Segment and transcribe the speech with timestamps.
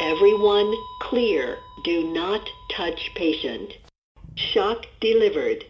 [0.00, 1.58] Everyone clear.
[1.84, 3.72] Do not touch patient.
[4.36, 5.64] Shock delivered.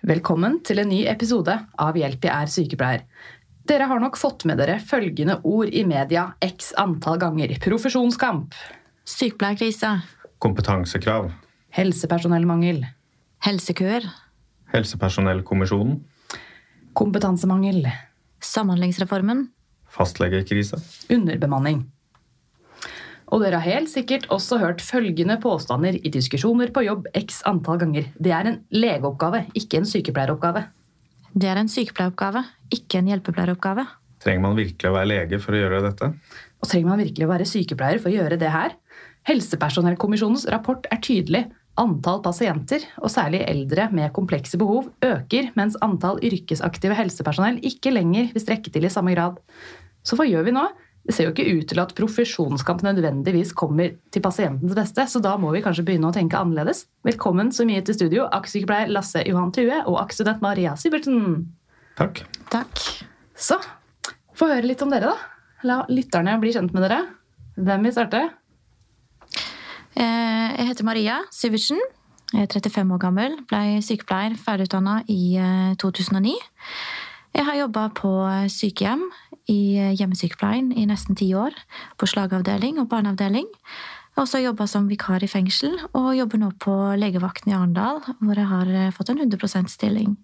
[0.00, 3.04] Velkommen til en ny episode av Hjelp jeg er sykepleier.
[3.68, 7.52] Dere har nok fått med dere følgende ord i media x antall ganger.
[7.60, 8.56] Profesjonskamp,
[9.04, 9.92] Sykepleierkrise.
[10.40, 11.28] Kompetansekrav.
[11.76, 12.80] helsepersonellmangel,
[13.44, 14.08] Helsekøer.
[14.72, 16.00] Helsepersonellkommisjonen.
[16.94, 17.84] kompetansemangel,
[18.40, 19.50] Samhandlingsreformen.
[19.98, 20.78] Fastlegekrise.
[21.10, 21.86] underbemanning.
[23.28, 27.80] Og dere har helt sikkert også hørt følgende påstander i diskusjoner på jobb x antall
[27.82, 28.08] ganger.
[28.16, 30.64] Det er en legeoppgave, ikke en sykepleieroppgave.
[31.36, 33.84] Det er en sykepleieroppgave, ikke en hjelpepleieroppgave.
[34.24, 36.12] Trenger man virkelig å være lege for å gjøre dette?
[36.58, 38.74] Og trenger man virkelig å være sykepleier for å gjøre det her?
[39.28, 41.44] Helsepersonellkommisjonens rapport er tydelig.
[41.78, 48.32] Antall pasienter, og særlig eldre med komplekse behov, øker, mens antall yrkesaktive helsepersonell ikke lenger
[48.32, 49.38] vil strekke til i samme grad.
[50.08, 50.62] Så hva gjør vi nå?
[51.08, 55.34] Det ser jo ikke ut til at profesjonskamp nødvendigvis kommer til pasientens beste, så da
[55.40, 56.86] må vi kanskje begynne å tenke annerledes.
[57.04, 61.46] Velkommen så mye til studio, AKK-sykepleier Lasse Johan Thue og AKK-student Maria Sibertsen.
[62.00, 62.22] Takk.
[62.52, 62.82] Takk.
[63.36, 63.56] Så,
[64.36, 65.64] få høre litt om dere, da.
[65.68, 67.00] La lytterne bli kjent med dere.
[67.58, 68.24] Hvem vil starte?
[69.96, 71.80] Eh, Jeg heter Maria Syvertsen.
[72.32, 73.36] Jeg er 35 år gammel.
[73.48, 76.36] Ble sykepleier, ferdigutdanna i eh, 2009.
[77.36, 78.10] Jeg har jobba på
[78.50, 79.02] sykehjem
[79.48, 81.56] i eh, hjemmesykepleien i nesten ti år.
[81.98, 83.48] På slagavdeling og barneavdeling.
[83.48, 88.00] Jeg har også jobba som vikar i fengsel, og jobber nå på legevakten i Arendal,
[88.18, 90.16] hvor jeg har eh, fått en 100% stilling.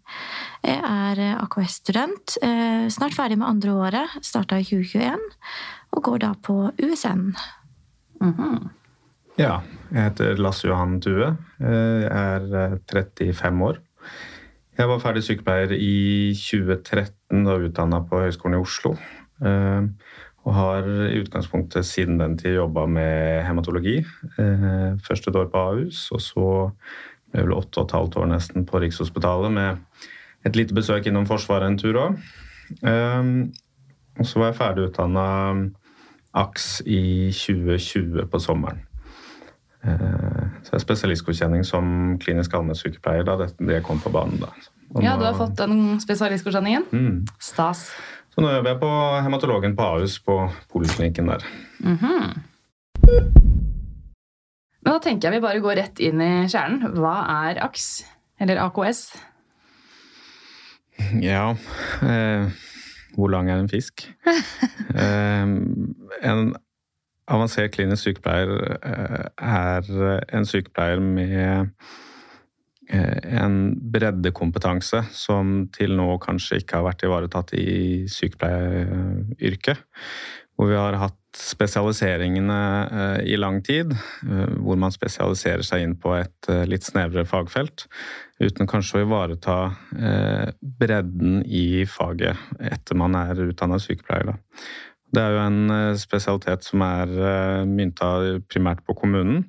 [0.66, 2.38] Jeg er eh, AKS-student,
[2.90, 5.28] snart ferdig med andre året, starta i 2021,
[5.94, 7.28] og går da på USN.
[9.34, 11.32] Ja, jeg heter Lasse Johan Due.
[11.58, 13.80] Jeg er eh, 35 år.
[14.78, 18.94] Jeg var ferdig sykepleier i 2013 og utdanna på Høgskolen i Oslo.
[19.44, 19.82] Eh,
[20.44, 23.98] Og har i utgangspunktet siden den tid jobba med hematologi.
[24.38, 26.48] Eh, Først et år på Ahus, og så
[27.32, 29.78] ble vel åtte og et halvt år nesten på Rikshospitalet med
[30.44, 32.18] et lite besøk innom Forsvaret en tur òg.
[34.20, 35.24] Og så var jeg ferdig utdanna
[36.34, 38.82] AKS i 2020 på sommeren.
[39.84, 44.40] Eh, Så jeg har spesialistgodkjenning som klinisk allmennsykepleier da det kom på banen.
[44.40, 44.46] da.
[44.94, 46.84] Og Ja, du har fått den spesialistgodkjenningen.
[46.92, 47.26] Mm.
[47.40, 47.90] Stas.
[48.34, 48.90] Så nå jobber jeg på
[49.22, 50.34] hematologen på Ahus på
[50.72, 51.44] poliklinikken der.
[54.82, 56.96] Men da tenker jeg vi bare går rett inn i kjernen.
[56.98, 57.14] Hva
[57.46, 57.86] er AKS?
[58.42, 59.04] Eller AKS?
[61.22, 61.54] Ja
[62.06, 62.50] eh,
[63.14, 64.04] Hvor lang er en fisk?
[64.98, 65.46] eh,
[66.26, 66.54] en
[67.30, 68.50] avansert klinisk sykepleier
[68.82, 69.82] eh, er
[70.34, 71.70] en sykepleier med
[72.88, 73.58] en
[73.94, 79.80] breddekompetanse som til nå kanskje ikke har vært ivaretatt i sykepleieryrket.
[80.54, 85.96] Hvor vi har hatt spesialiseringene eh, i lang tid, eh, hvor man spesialiserer seg inn
[85.98, 87.86] på et eh, litt snevrere fagfelt,
[88.42, 89.56] uten kanskje å ivareta
[89.98, 94.30] eh, bredden i faget etter man er utdanna sykepleier.
[94.30, 94.38] Da.
[95.14, 98.14] Det er jo en eh, spesialitet som er eh, mynta
[98.50, 99.44] primært på kommunen,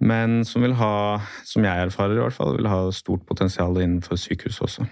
[0.00, 4.20] men som vil ha, som jeg erfarer i hvert fall, vil ha stort potensial innenfor
[4.20, 4.88] sykehuset også.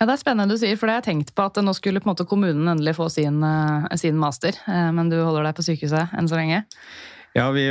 [0.00, 2.02] Ja, Det er spennende du sier, for det har jeg tenkt på at nå skulle
[2.02, 4.52] på en måte kommunen endelig få sin, eh, sin master.
[4.68, 6.64] eh, Men du holder deg på sykehuset enn så lenge.
[7.34, 7.64] Ja, vi,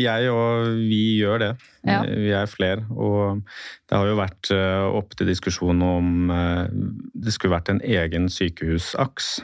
[0.00, 1.50] jeg og vi gjør det.
[1.84, 2.00] Ja.
[2.04, 2.86] Vi er flere.
[2.88, 3.42] Og
[3.88, 4.48] det har jo vært
[4.96, 6.68] opp oppe til diskusjon om eh,
[7.14, 9.42] det skulle vært en egen sykehusaks.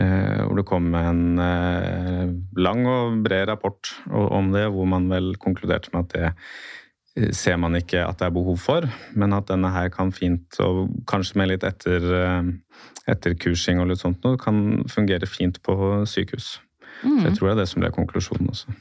[0.00, 5.34] Eh, Hvor det kom en eh, lang og bred rapport om det, hvor man vel
[5.40, 8.86] konkluderte med at det eh, ser man ikke at det er behov for,
[9.18, 12.04] men at denne her kan fint, og kanskje med litt etter,
[13.10, 15.74] etterkursing og litt sånt, noe, kan fungere fint på
[16.06, 16.60] sykehus.
[17.02, 18.76] Så jeg tror det er det som ble konklusjonen også.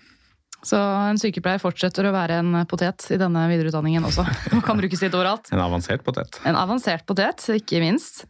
[0.65, 4.25] Så en sykepleier fortsetter å være en potet i denne videreutdanningen også.
[4.57, 5.51] Og kan brukes litt overalt.
[5.53, 6.39] En avansert potet.
[6.49, 8.25] En avansert potet, ikke minst.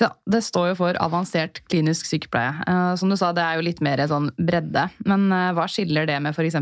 [0.00, 2.52] Ja, det står jo for avansert klinisk sykepleie.
[2.68, 4.88] Eh, Som du sa, det er jo litt mer sånn bredde.
[5.08, 6.58] Men eh, hva skiller det med f.eks.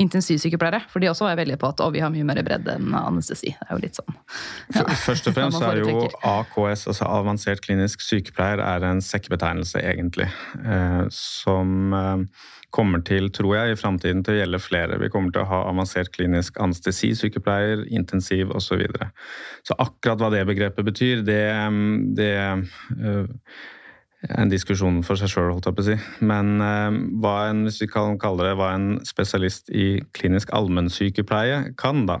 [0.00, 0.82] intensivsykepleiere.
[0.90, 3.52] For de også var veldig på at vi har mye mer bredde enn anestesi.
[3.56, 4.16] Det er jo litt sånn.
[4.76, 4.86] Ja.
[5.04, 6.06] Først og fremst er jo.
[6.26, 10.28] AKS, altså avansert klinisk sykepleier, er en sekkebetegnelse egentlig.
[10.60, 15.00] Eh, som eh, kommer til, tror jeg, i framtiden til å gjelde flere.
[15.02, 18.70] Vi kommer til å ha avansert klinisk anestesisykepleier, intensiv osv.
[18.70, 19.10] Så, videre.
[19.66, 21.42] så akkurat hva det begrepet betyr, det,
[22.14, 22.54] det eh,
[23.10, 23.26] er
[24.28, 25.96] en diskusjon for seg sjøl, holdt jeg på å si.
[26.28, 31.72] Men eh, hva en, hvis vi kan kalle det, hva en spesialist i klinisk allmennsykepleie
[31.80, 32.20] kan, da,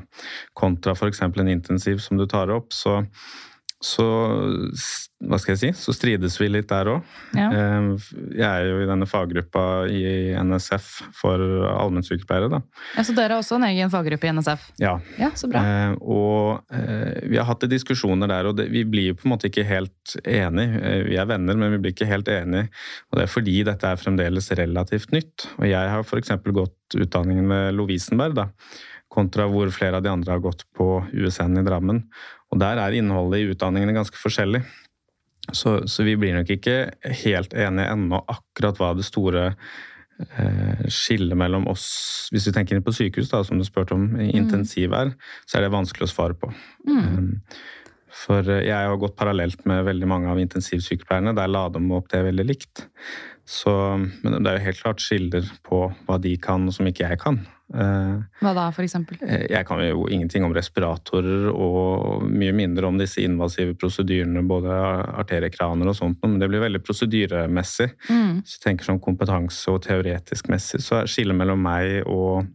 [0.58, 1.22] kontra f.eks.
[1.28, 3.02] en intensiv som du tar opp, så,
[3.80, 4.06] så
[5.20, 7.08] hva skal jeg si, så strides vi litt der òg.
[7.36, 7.48] Ja.
[7.52, 12.60] Jeg er jo i denne faggruppa i NSF for allmennsykepleiere, da.
[12.96, 14.70] Ja, så dere har også en egen faggruppe i NSF?
[14.80, 15.60] Ja, Ja, så bra.
[15.60, 19.50] Eh, og eh, vi har hatt diskusjoner der, og vi blir jo på en måte
[19.50, 20.80] ikke helt enige.
[20.80, 22.70] Eh, vi er venner, men vi blir ikke helt enige.
[23.10, 25.50] Og det er fordi dette er fremdeles relativt nytt.
[25.58, 26.32] Og jeg har f.eks.
[26.48, 28.48] gått utdanningen ved Lovisenberg, da,
[29.10, 32.04] kontra hvor flere av de andre har gått på USN i Drammen.
[32.50, 34.62] Og der er innholdet i utdanningene ganske forskjellig.
[35.56, 36.76] Så, så vi blir nok ikke
[37.24, 42.84] helt enige ennå akkurat hva det store eh, skillet mellom oss Hvis vi tenker inn
[42.86, 45.14] på sykehus, da, som du spurte om, intensiv er,
[45.46, 46.52] så er det vanskelig å svare på.
[46.86, 47.40] Mm.
[48.20, 51.34] For eh, jeg har gått parallelt med veldig mange av intensivsykepleierne.
[51.38, 52.84] Der la de opp det veldig likt.
[53.48, 57.08] Så, men det er jo helt klart skiller på hva de kan og som ikke
[57.08, 57.40] jeg kan.
[57.70, 59.20] Eh, Hva da, eksempel?
[59.22, 64.70] Eh, Jeg kan jo ingenting om respiratorer og mye mindre om disse invasive prosedyrene, både
[65.22, 67.90] arteriekraner og sånt, men det blir veldig prosedyremessig.
[68.10, 68.40] Mm.
[68.42, 72.48] Hvis jeg tenker sånn kompetanse og teoretisk messig, så er skillet mellom meg og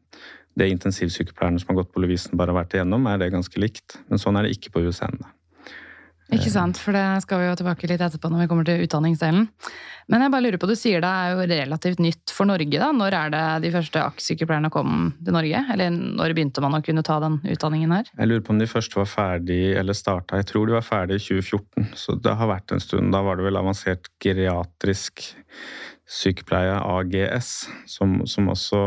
[0.55, 3.97] det intensivsykepleierne som har gått på Lovisenberg og vært igjennom, er det ganske likt.
[4.09, 5.19] Men sånn er det ikke på USN.
[5.19, 5.31] Da.
[6.33, 9.43] Ikke sant, for det skal vi jo tilbake litt etterpå når vi kommer til utdanningsdelen.
[10.09, 12.89] Men jeg bare lurer på, du sier det er jo relativt nytt for Norge, da.
[12.93, 15.61] Når er det de første AKS-sykepleierne kom til Norge?
[15.73, 18.09] Eller når begynte man å kunne ta den utdanningen her?
[18.17, 20.41] Jeg lurer på om de første var ferdig eller starta.
[20.41, 23.13] Jeg tror de var ferdig i 2014, så det har vært en stund.
[23.13, 25.27] Da var det vel avansert geriatrisk
[26.05, 27.55] sykepleie, AGS,
[27.89, 28.81] som, som også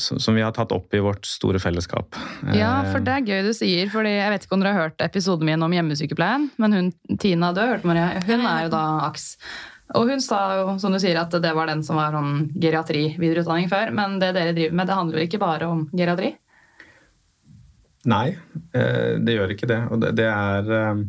[0.00, 2.18] som som vi har tatt opp i vårt store fellesskap.
[2.54, 4.88] Ja, Eh, for det er gøy du sier, fordi jeg vet ikke om dere har
[4.88, 8.72] hørt episoden min om hjemmesykepleien, men hun, Tina, du har hørt Maria, hun er jo
[8.74, 9.26] da AKS.
[9.98, 13.70] Og hun sa jo, som du sier, at det var den som var sånn geriatri-videreutdanning
[13.72, 16.34] før, men det dere driver med, det handler jo ikke bare om geriatri?
[18.10, 18.26] Nei,
[18.72, 19.80] eh, det gjør ikke det.
[19.90, 21.02] Og det, er eh,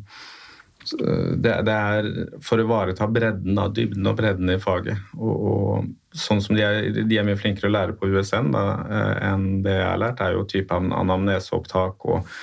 [0.98, 2.10] eh, det, er
[2.44, 5.14] for å ivareta bredden, av dybden og bredden i faget.
[5.22, 5.86] Og
[6.18, 9.46] sånn som de er, de er mye flinkere å lære på USN da, eh, enn
[9.66, 12.34] det jeg har lært, er jo type anamneseopptak og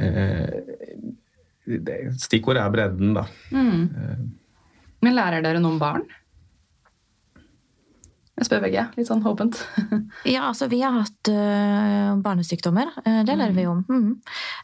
[0.00, 0.62] eh,
[2.18, 3.22] Stikkordet er bredden, da.
[3.54, 6.02] Men lærer dere noe om barn?
[8.32, 9.60] Jeg spør begge, litt sånn åpent.
[10.34, 12.90] Ja, altså vi har hatt uh, barnesykdommer.
[13.04, 13.84] Uh, det lærer vi om.
[13.86, 14.08] Mm.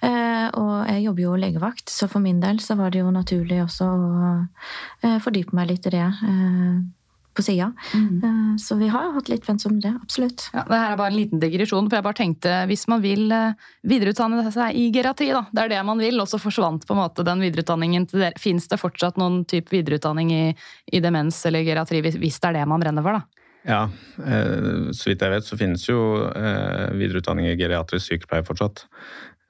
[0.02, 3.60] Uh, og jeg jobber jo legevakt, så for min del så var det jo naturlig
[3.62, 6.06] også å fordype meg litt i det
[7.38, 7.70] på sida.
[7.94, 8.58] Mm.
[8.58, 10.48] så vi har hatt litt venn som det, absolutt.
[10.52, 13.30] Ja, det her er bare en liten digresjon, for jeg bare tenkte hvis man vil
[13.34, 16.96] eh, videreutdanne seg i geriatri, da, det er det man vil, og så forsvant på
[16.96, 18.42] en måte den videreutdanningen til dere.
[18.42, 20.44] Fins det fortsatt noen type videreutdanning i,
[20.92, 23.44] i demens eller geriatri, hvis, det er det man brenner for, da?
[23.68, 23.82] Ja,
[24.24, 28.86] eh, så vidt jeg vet så finnes jo eh, videreutdanning i geriatrisk sykepleie fortsatt.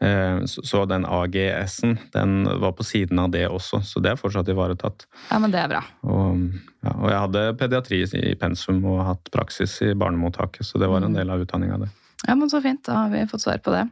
[0.01, 4.51] Eh, så, den AGS-en, den var på siden av det også, så det er fortsatt
[4.53, 5.09] ivaretatt.
[5.33, 5.83] Ja, men det er bra.
[6.07, 6.45] Og,
[6.87, 11.03] ja, og jeg hadde pediatri i pensum og hatt praksis i barnemottaket, så det var
[11.03, 11.91] en del av utdanninga, det.
[12.27, 12.85] Ja, men så fint.
[12.87, 13.89] Da har vi fått svar på det.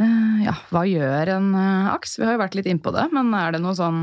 [0.00, 2.18] Eh, ja, hva gjør en eh, aks?
[2.18, 4.00] Vi har jo vært litt innpå det, men er det noe sånn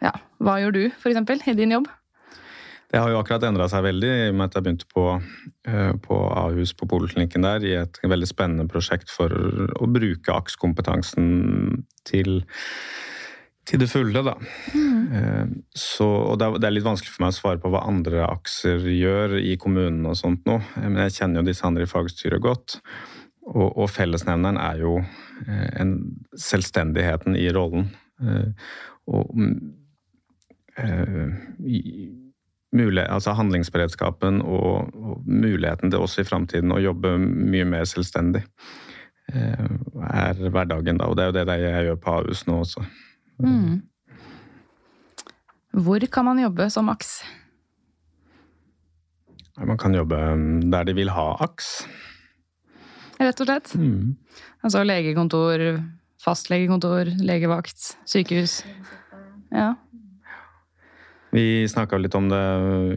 [0.00, 1.90] Ja, hva gjør du, for eksempel, i din jobb?
[2.90, 5.04] Det har jo akkurat endra seg veldig i og med at jeg begynte på,
[5.70, 11.84] eh, på Ahus på poliklinikken der i et veldig spennende prosjekt for å bruke AKS-kompetansen
[12.08, 12.42] til,
[13.70, 14.34] til det fulle, da.
[14.74, 15.54] Mm.
[15.74, 19.38] Så, og det er, litt vanskelig for meg å svare på hva andre akser gjør
[19.38, 22.80] i kommunen og sånt nå, Eh, men jeg kjenner jo disse andre i fagstyret godt.
[23.50, 25.94] Og, og fellesnevneren er jo eh, en
[26.38, 27.90] selvstendigheten i rollen.
[28.22, 28.50] Eh,
[29.10, 29.54] Og mm,
[32.72, 37.84] eh, mulig, altså handlingsberedskapen og, og muligheten til også i framtiden å jobbe mye mer
[37.88, 38.44] selvstendig
[39.32, 39.70] eh,
[40.10, 42.84] er hverdagen da, og det er jo det jeg gjør på Ahus nå også.
[43.40, 43.82] Mm.
[45.80, 47.20] Hvor kan man jobbe som aks?
[49.60, 51.82] Man kan jobbe mm, der de vil ha aks.
[53.20, 53.74] Rett og slett.
[53.76, 54.16] Mm.
[54.64, 55.82] Altså legekontor,
[56.22, 58.60] fastlegekontor, legevakt, sykehus.
[59.52, 59.74] Ja.
[61.30, 62.42] Vi snakka litt om det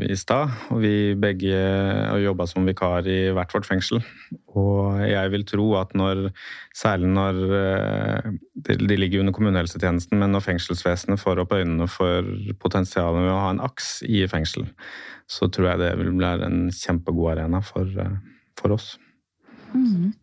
[0.09, 4.01] i stad, og vi begge har jobba som vikar i hvert vårt fengsel.
[4.57, 6.31] Og jeg vil tro at når,
[6.73, 8.31] særlig når eh,
[8.65, 12.25] De ligger under kommunehelsetjenesten, men når fengselsvesenet får opp øynene for
[12.63, 14.65] potensialet ved å ha en aks i fengsel,
[15.29, 18.17] så tror jeg det vil bli en kjempegod arena for, eh,
[18.57, 18.95] for oss.
[19.77, 20.13] Mm.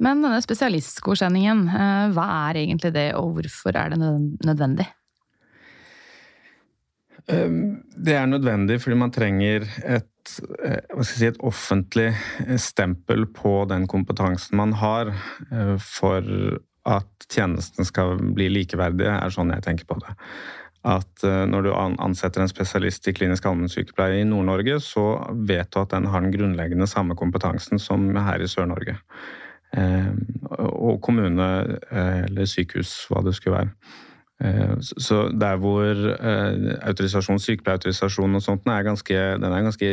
[0.00, 4.88] Men denne spesialistgodkjenningen, eh, hva er egentlig det, og hvorfor er det nødvendig?
[7.28, 12.12] Ehm, det er nødvendig fordi man trenger et, eh, si, et, offentlig
[12.44, 15.10] eh, stempel på den kompetansen man har,
[15.50, 16.22] eh, for
[16.86, 20.14] at tjenesten skal bli likeverdig, er sånn jeg tenker på det.
[20.86, 25.90] At når du ansetter en spesialist i klinisk allmennsykepleie i Nord-Norge, så vet du at
[25.90, 28.94] den har den grunnleggende samme kompetansen som her i Sør-Norge.
[29.74, 31.48] Ehm, og kommune
[31.90, 33.74] eller sykehus, hva det skulle være.
[34.44, 39.92] Eh, så der hvor eh, autorisasjon, sykepleierautorisasjon og sånt er ganske, den er ganske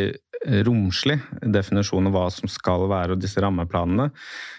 [0.68, 1.22] romslig,
[1.56, 4.10] definisjon av hva som skal være og disse rammeplanene,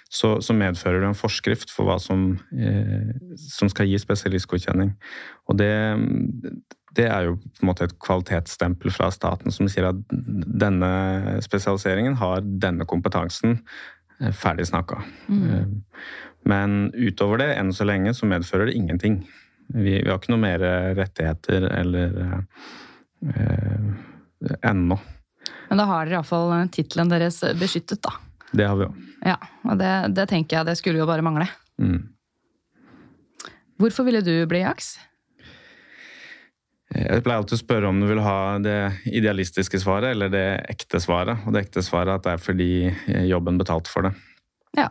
[0.08, 4.94] så, så medfører det en forskrift for hva som, eh, som skal gi spesialistgodkjenning.
[5.50, 5.74] Og det,
[6.96, 10.00] det er jo på en måte et kvalitetsstempel fra staten som sier at
[10.64, 10.94] denne
[11.44, 13.58] spesialiseringen har denne kompetansen
[14.32, 15.02] ferdig snakka.
[15.28, 15.82] Mm.
[16.48, 19.24] Men utover det, enn så lenge, så medfører det ingenting.
[19.72, 20.64] Vi, vi, har ikke noe mer
[20.98, 22.18] rettigheter eller
[23.30, 23.86] eh,
[24.60, 24.98] ennå.
[25.68, 28.12] Men da har dere iallfall tittelen deres beskyttet, da.
[28.54, 29.00] Det har vi òg.
[29.24, 31.48] Ja, og det, det, tenker jeg det skulle jo bare mangle.
[31.80, 32.02] Mm.
[33.80, 34.94] Hvorfor ville du bli jaks?
[36.94, 38.78] Jeg pleier alltid å spørre om du vil ha det
[39.10, 41.42] idealistiske svaret eller det ekte svaret.
[41.42, 42.70] Og det ekte svaret er at det er fordi
[43.32, 44.12] jobben betalte for det.
[44.78, 44.90] Ja.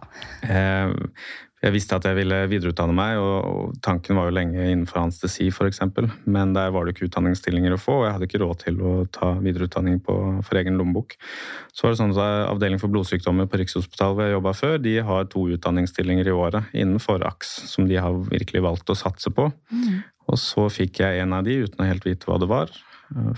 [1.63, 5.79] Jeg visste at jeg ville videreutdanne meg, og tanken var jo lenge innenfor anestesi f.eks.
[6.27, 8.93] Men der var det ikke utdanningsstillinger å få, og jeg hadde ikke råd til å
[9.15, 11.15] ta videreutdanning på, for egen lommebok.
[11.71, 14.97] Så var det sånn at Avdeling for blodsykdommer på Rikshospitalet hvor jeg jobba før, de
[15.07, 19.47] har to utdanningsstillinger i året innenfor AKS, som de har virkelig valgt å satse på.
[19.71, 20.01] Mm.
[20.27, 22.75] Og så fikk jeg en av de uten å helt vite hva det var.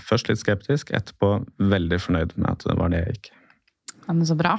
[0.02, 3.36] Først litt skeptisk, etterpå veldig fornøyd med at det var det jeg gikk.
[4.06, 4.58] Ja, men så bra.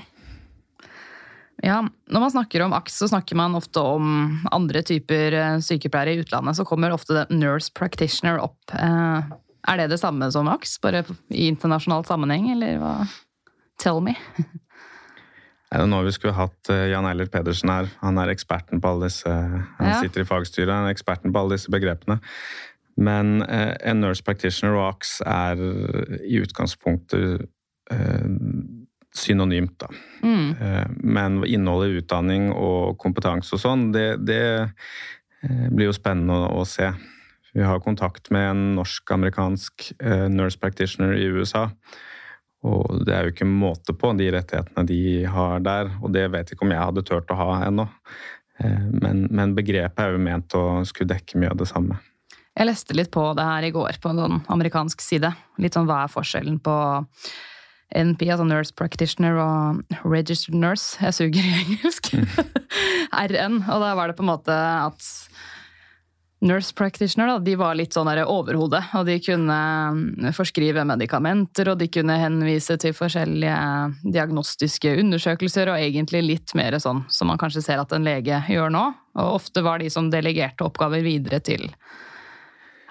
[1.64, 6.14] Ja, Når man snakker om AKS, så snakker man ofte om andre typer eh, sykepleiere
[6.14, 6.58] i utlandet.
[6.58, 8.60] Så kommer ofte nurse practitioner opp.
[8.74, 9.34] Eh,
[9.68, 12.94] er det det samme som AKS, bare i internasjonal sammenheng, eller hva?
[13.82, 14.16] Tell me.
[15.68, 17.90] Er det nå vi skulle hatt eh, Jan Eilert Pedersen her?
[18.00, 19.98] Han er eksperten på alle disse Han ja.
[20.00, 22.22] sitter i fagstyret, han er eksperten på alle disse begrepene.
[22.96, 25.60] Men en nurse practitioner og AKS er
[26.24, 27.44] i utgangspunktet
[29.16, 29.90] synonymt, da.
[30.24, 30.56] Mm.
[30.62, 36.66] Eh, men innholdet utdanning og kompetanse og sånn, det, det eh, blir jo spennende å,
[36.68, 36.92] se.
[37.58, 41.68] Vi har kontakt med en norsk-amerikansk eh, nurse practitioner i USA.
[42.68, 46.50] Og det er jo ikke måte på de rettighetene de har der, og det vet
[46.50, 47.86] jeg ikke om jeg hadde turt å ha ennå.
[48.58, 52.00] Men, men, begrepet er jo ment å skulle dekke mye av det samme.
[52.58, 55.30] Jeg leste litt på det her i går på en amerikansk side.
[55.62, 56.74] Litt sånn hva er forskjellen på
[57.96, 60.98] NP, altså Nurse Practitioner, og Registered Nurse.
[61.02, 62.12] Jeg suger i engelsk.
[63.28, 63.62] RN.
[63.64, 65.08] Og da var det på en måte at
[66.46, 68.84] Nurse Practitioner da, de var litt sånn overhodet.
[69.00, 69.60] Og de kunne
[69.98, 76.78] mm, forskrive medikamenter, og de kunne henvise til forskjellige diagnostiske undersøkelser, og egentlig litt mer
[76.84, 78.84] sånn som man kanskje ser at en lege gjør nå.
[79.18, 81.66] Og ofte var de som delegerte oppgaver videre til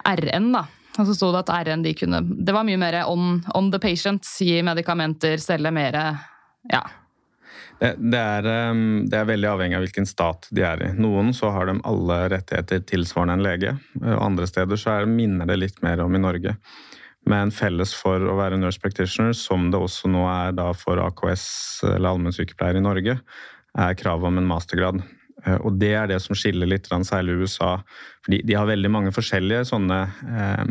[0.06, 0.66] RN, da.
[0.96, 3.80] Og så sto det at RN de kunne Det var mye mer on, on the
[3.82, 6.00] patient, gi medikamenter, selge mer
[6.72, 6.84] Ja.
[7.78, 10.90] Det, det, er, um, det, er, veldig avhengig av hvilken stat de er i.
[10.96, 13.74] Noen så har de alle rettigheter tilsvarende en lege.
[14.16, 16.56] Andre steder så er, minner det litt mer om i Norge.
[17.28, 21.46] Men felles for å være nurse practitioner, som det også nå er for AKS
[21.90, 23.18] eller allmennsykepleiere i Norge,
[23.76, 25.02] er kravet om en mastergrad.
[25.46, 27.78] Eh, og det er det som skiller litt, særlig USA.
[28.24, 30.64] fordi de har veldig mange forskjellige sånne eh,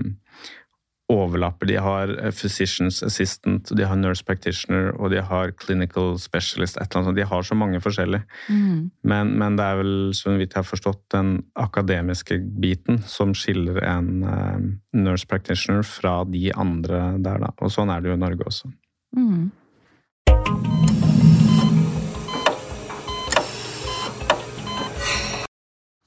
[1.12, 1.70] overlapper.
[1.70, 6.78] De har eh, physicians assistant, de har nurse practitioner og de har clinical specialist.
[6.78, 7.18] et eller annet sånt.
[7.18, 8.24] De har så mange forskjellige.
[8.50, 8.92] Mm.
[9.04, 13.80] Men, men, det er vel, så vidt jeg har forstått, den akademiske biten som skiller
[13.84, 17.54] en nurse practitioner fra de andre der, da.
[17.62, 18.74] Og sånn er det jo i Norge også.
[19.16, 19.54] Mm.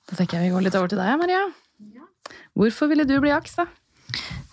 [0.09, 1.45] Da tenker jeg vi går litt over til deg, Maria.
[2.59, 3.69] Hvorfor ville du bli AKS, da?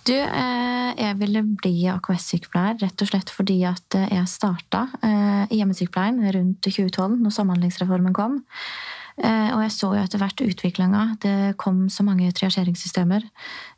[0.06, 5.62] Du, eh, jeg ville bli AKS-sykepleier rett og slett fordi at jeg starta eh, i
[5.62, 8.44] hjemmesykepleien rundt 2012, når Samhandlingsreformen kom.
[9.16, 11.04] Eh, og jeg så jo etter hvert utviklinga.
[11.24, 13.24] Det kom så mange triasjeringssystemer.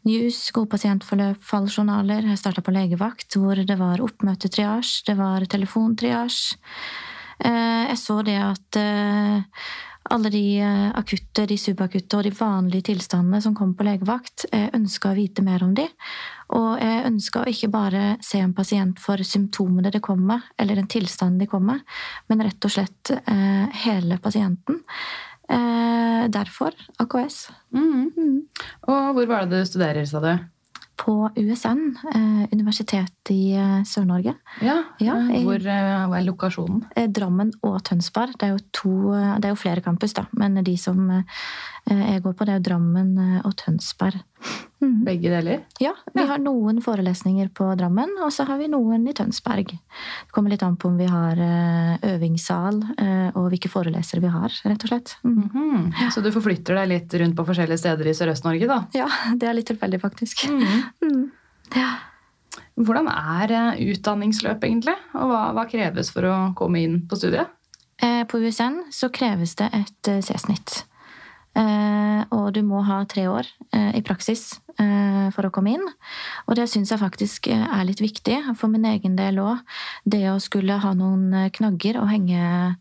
[0.10, 2.26] News, gode pasientforløp, falljournaler.
[2.32, 6.58] Jeg starta på legevakt hvor det var oppmøtetriasje, det var telefontriasje.
[7.46, 9.62] Eh, jeg så det at eh,
[10.14, 14.74] alle de eh, akutte, de subakutte og de vanlige tilstandene som kom på legevakt, jeg
[14.78, 15.86] ønska å vite mer om de.
[16.58, 20.80] Og jeg ønska å ikke bare se en pasient for symptomene det kommer med, eller
[20.80, 21.98] den tilstanden de kommer med,
[22.32, 24.84] men rett og slett eh, hele pasienten.
[25.48, 27.48] Eh, derfor AKS.
[27.76, 28.44] Mm.
[28.88, 30.34] Og hvor var det du studerer, sa du?
[30.98, 31.82] På USN,
[32.14, 34.34] eh, Universitetet i eh, Sør-Norge.
[34.66, 36.86] Ja, Ja, Hvor eh, hva er lokasjonen?
[37.14, 38.38] Drammen og Tønsberg.
[38.38, 38.96] Det er jo, to,
[39.38, 40.26] det er jo flere campus, da.
[40.34, 41.24] Men de som eh,
[41.88, 44.24] jeg går på, det er jo Drammen og Tønsberg.
[44.82, 45.00] Mm.
[45.06, 45.64] Begge deler?
[45.82, 49.72] Ja, vi har noen forelesninger på Drammen, og så har vi noen i Tønsberg.
[49.74, 51.40] Det kommer litt an på om vi har
[52.06, 55.16] øvingssal, eh, og hvilke forelesere vi har, rett og slett.
[55.24, 55.38] Mm.
[55.38, 55.50] Mm
[55.92, 56.12] -hmm.
[56.12, 58.88] Så du forflytter deg litt rundt på forskjellige steder i Sørøst-Norge, da?
[58.94, 60.48] Ja, det er litt tilfeldig, faktisk.
[61.76, 61.90] Ja.
[62.78, 64.96] Hvordan er utdanningsløpet utdanningsløp, egentlig?
[65.18, 67.50] Og hva, hva kreves for å komme inn på studiet?
[68.02, 70.84] Eh, På USN så kreves det et eh, C-snitt.
[71.58, 75.88] Eh, Og du må ha tre år eh, i praksis eh, for å komme inn.
[76.46, 79.66] Og det syns jeg faktisk eh, er litt viktig for min egen del òg.
[80.06, 82.78] Det å skulle ha noen eh, knagger å henge eh,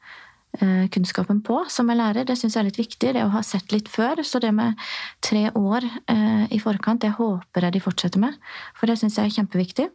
[0.92, 3.12] kunnskapen på som jeg lærer, det syns jeg er litt viktig.
[3.16, 4.22] Det å ha sett litt før.
[4.26, 4.78] Så det med
[5.25, 8.36] tre år eh, i forkant, det håper jeg de fortsetter med.
[8.78, 9.88] For det syns jeg er kjempeviktig.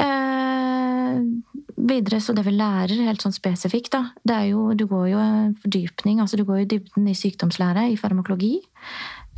[0.00, 1.20] Eh,
[1.90, 5.22] videre så det vi lærer helt sånn spesifikt, da, det er jo Du går jo
[5.64, 8.60] fordypning, altså du går i dybden i sykdomslære, i farmakologi.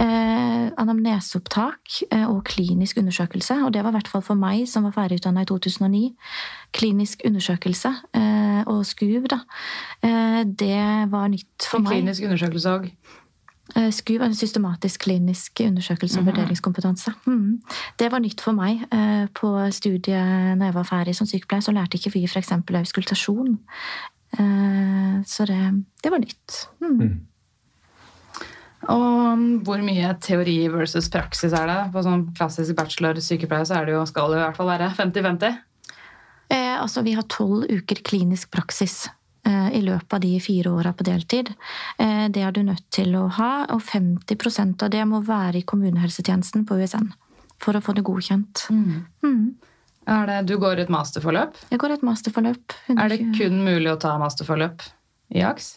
[0.00, 3.54] Eh, anamneseopptak eh, og klinisk undersøkelse.
[3.66, 6.14] Og det var i hvert fall for meg, som var ferdigutdanna i 2009.
[6.72, 9.40] Klinisk undersøkelse eh, og SKUV, da.
[10.02, 11.92] Eh, det var nytt for En meg.
[11.92, 12.88] klinisk undersøkelse òg.
[13.76, 16.32] Eh, er en systematisk klinisk undersøkelse og Mhm.
[16.34, 17.12] vurderingskompetanse.
[17.26, 17.60] Mhm.
[17.98, 18.82] Det var nytt for meg.
[18.92, 22.50] Eh, På studiet når jeg var ferdig som sykepleier, så lærte ikke vi f.eks.
[22.52, 23.58] auskultasjon.
[24.38, 26.66] Eh, Så det, det var nytt.
[26.80, 27.20] Mhm.
[28.90, 31.80] Og hvor mye teori versus praksis er det?
[31.94, 35.58] På sånn klassisk bachelor-sykepleie så er det jo, skal det i hvert fall være 50-50.
[36.52, 39.06] Eh, altså, vi har tolv uker klinisk praksis
[39.46, 41.52] eh, i løpet av de fire åra på deltid.
[41.98, 45.66] Eh, det er du nødt til å ha, og 50% av det må være i
[45.66, 47.12] kommunehelsetjenesten på USN.
[47.62, 48.66] For å få det godkjent.
[49.22, 49.54] Mm.
[50.10, 51.60] Er det, du går et masterforløp.
[51.70, 52.74] Jeg går et masterforløp.
[52.96, 54.82] Er det kun mulig å ta masterforløp
[55.30, 55.76] i AKS?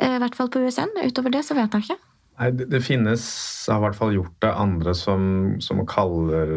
[0.00, 0.90] Eh, I hvert fall på USN.
[1.06, 2.00] Utover det så vet jeg ikke.
[2.34, 3.22] Nei, det, det finnes,
[3.70, 5.26] har i hvert fall gjort det, andre som,
[5.62, 6.50] som kaller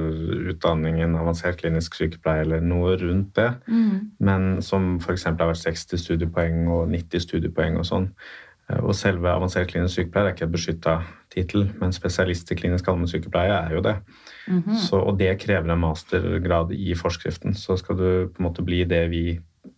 [0.49, 3.51] utdanningen avansert klinisk sykepleie eller noe rundt det,
[4.17, 5.27] men som f.eks.
[5.29, 8.09] har vært 60 studiepoeng og 90 studiepoeng og sånn.
[8.71, 10.97] Eh, Og selve avansert klinisk sykepleier er ikke et beskytta
[11.29, 13.95] tittel, men spesialist i klinisk allmennsykepleie er jo det.
[14.81, 17.53] Så, og det krever en mastergrad i forskriften.
[17.53, 19.23] Så skal du på en måte bli det vi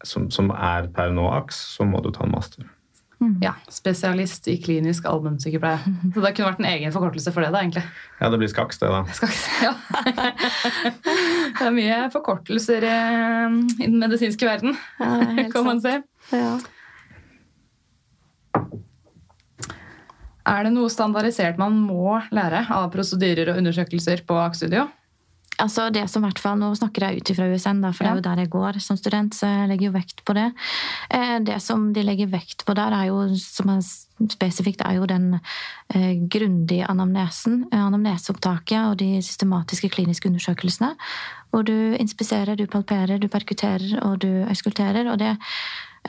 [0.06, 2.64] som, som er per nå AKS, så må du ta en master.
[3.44, 5.80] Ja, spesialist i klinisk allmennsykepleie.
[6.14, 7.84] Så det kunne vært en egen forkortelse for det, da, egentlig.
[8.22, 9.02] Ja, det blir skaks, det, da.
[9.18, 9.74] Skaks, ja.
[11.60, 15.98] Det er mye forkortelser eh, i den medisinske verden, Ja, kan man si.
[16.32, 16.54] Ja.
[20.50, 24.88] Er det noe standardisert man må lære av prosedyrer og undersøkelser på AKS-studio?
[25.60, 28.12] Altså det som i hvert fall, Nå snakker jeg ut fra USN, da, for det
[28.12, 29.34] er jo der jeg går som student.
[29.36, 30.54] så jeg legger jo vekt på det.
[31.12, 33.82] Eh, Det som de legger vekt på der, er jo, som er
[34.30, 35.40] spesifikt, er jo den
[35.94, 37.66] eh, grundige anamnesen.
[37.72, 40.96] eh, Anamneseopptaket og de systematiske kliniske undersøkelsene.
[41.52, 45.12] Hvor du inspiserer, du palperer, du perkuterer og du auskulterer.
[45.12, 45.38] og det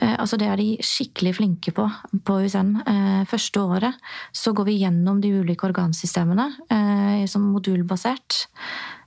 [0.01, 1.89] Eh, Altså Det er de skikkelig flinke på
[2.25, 2.77] på USN.
[2.87, 3.93] Eh, første året
[4.33, 8.47] så går vi gjennom de ulike organsystemene som modulbasert.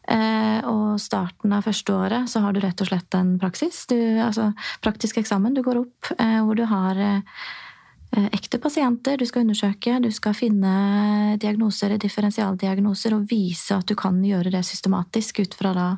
[0.05, 3.85] Eh, og starten av første året så har du rett og slett en praksis.
[3.89, 4.51] Du, altså
[4.85, 5.57] praktisk eksamen.
[5.57, 9.97] Du går opp eh, hvor du har eh, ekte pasienter du skal undersøke.
[10.05, 15.73] Du skal finne diagnoser, differensialdiagnoser, og vise at du kan gjøre det systematisk ut fra
[15.77, 15.91] da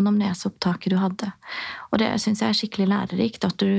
[0.00, 1.32] anamneseopptaket du hadde.
[1.90, 3.48] Og det syns jeg er skikkelig lærerikt.
[3.48, 3.70] At du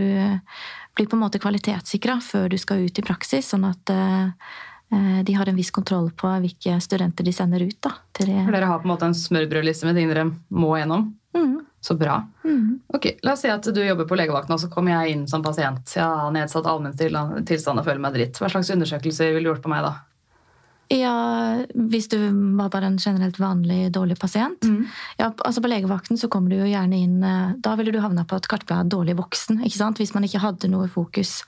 [0.96, 3.92] blir på en måte kvalitetssikra før du skal ut i praksis, sånn at
[5.26, 7.78] de har en viss kontroll på hvilke studenter de sender ut.
[7.82, 7.96] da.
[8.16, 11.08] For dere har på en måte en smørbrødliste med ting dere må gjennom?
[11.36, 11.56] Mm.
[11.82, 12.20] Så bra.
[12.44, 12.80] Mm.
[12.88, 15.44] Ok, La oss si at du jobber på legevakten, og så kommer jeg inn som
[15.46, 15.84] pasient.
[15.98, 18.40] Jeg har nedsatt allmenn tilstand og føler meg dritt.
[18.42, 19.92] Hva slags undersøkelser ville du gjort på meg da?
[20.92, 22.18] Ja, hvis du
[22.60, 24.68] var bare en generelt vanlig dårlig pasient.
[25.18, 28.26] Ja, altså På legevakten så kommer du jo gjerne inn eh, Da ville du havna
[28.28, 30.02] på et kartblad dårlig voksen, ikke sant?
[30.02, 31.40] hvis man ikke hadde noe fokus.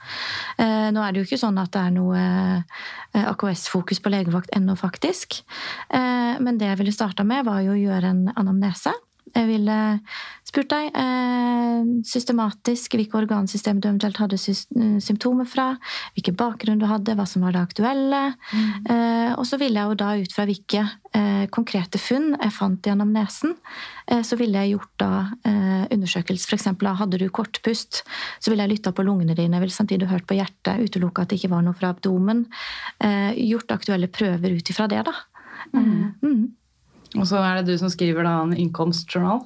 [0.57, 4.53] Eh, nå er det jo ikke sånn at det er noe eh, AKS-fokus på legevakt
[4.57, 5.43] ennå, faktisk.
[5.89, 8.95] Eh, men det jeg ville starta med, var jo å gjøre en anamnese.
[9.35, 9.77] Jeg ville
[10.47, 15.73] spurt deg eh, systematisk hvilke organsystem du eventuelt hadde eh, symptomer fra,
[16.15, 18.21] hvilken bakgrunn du hadde, hva som var det aktuelle.
[18.87, 22.87] Eh, og så ville jeg jo da ut fra hvilke eh, konkrete funn jeg fant
[22.87, 23.55] i anamnesen,
[24.07, 25.11] eh, så ville jeg gjort da
[25.47, 26.53] eh, undersøkelse.
[26.57, 28.03] Eksempel, hadde du kortpust,
[28.39, 31.33] så ville jeg lytta på lungene dine, jeg ville samtidig hørt på hjertet, utelukka at
[31.33, 32.45] det ikke var noe fra abdomen.
[33.03, 35.13] Eh, gjort aktuelle prøver ut ifra det, da.
[35.73, 35.91] Eh,
[36.23, 36.47] mm.
[37.17, 39.45] Og så er det du som skriver da en innkomstjournal.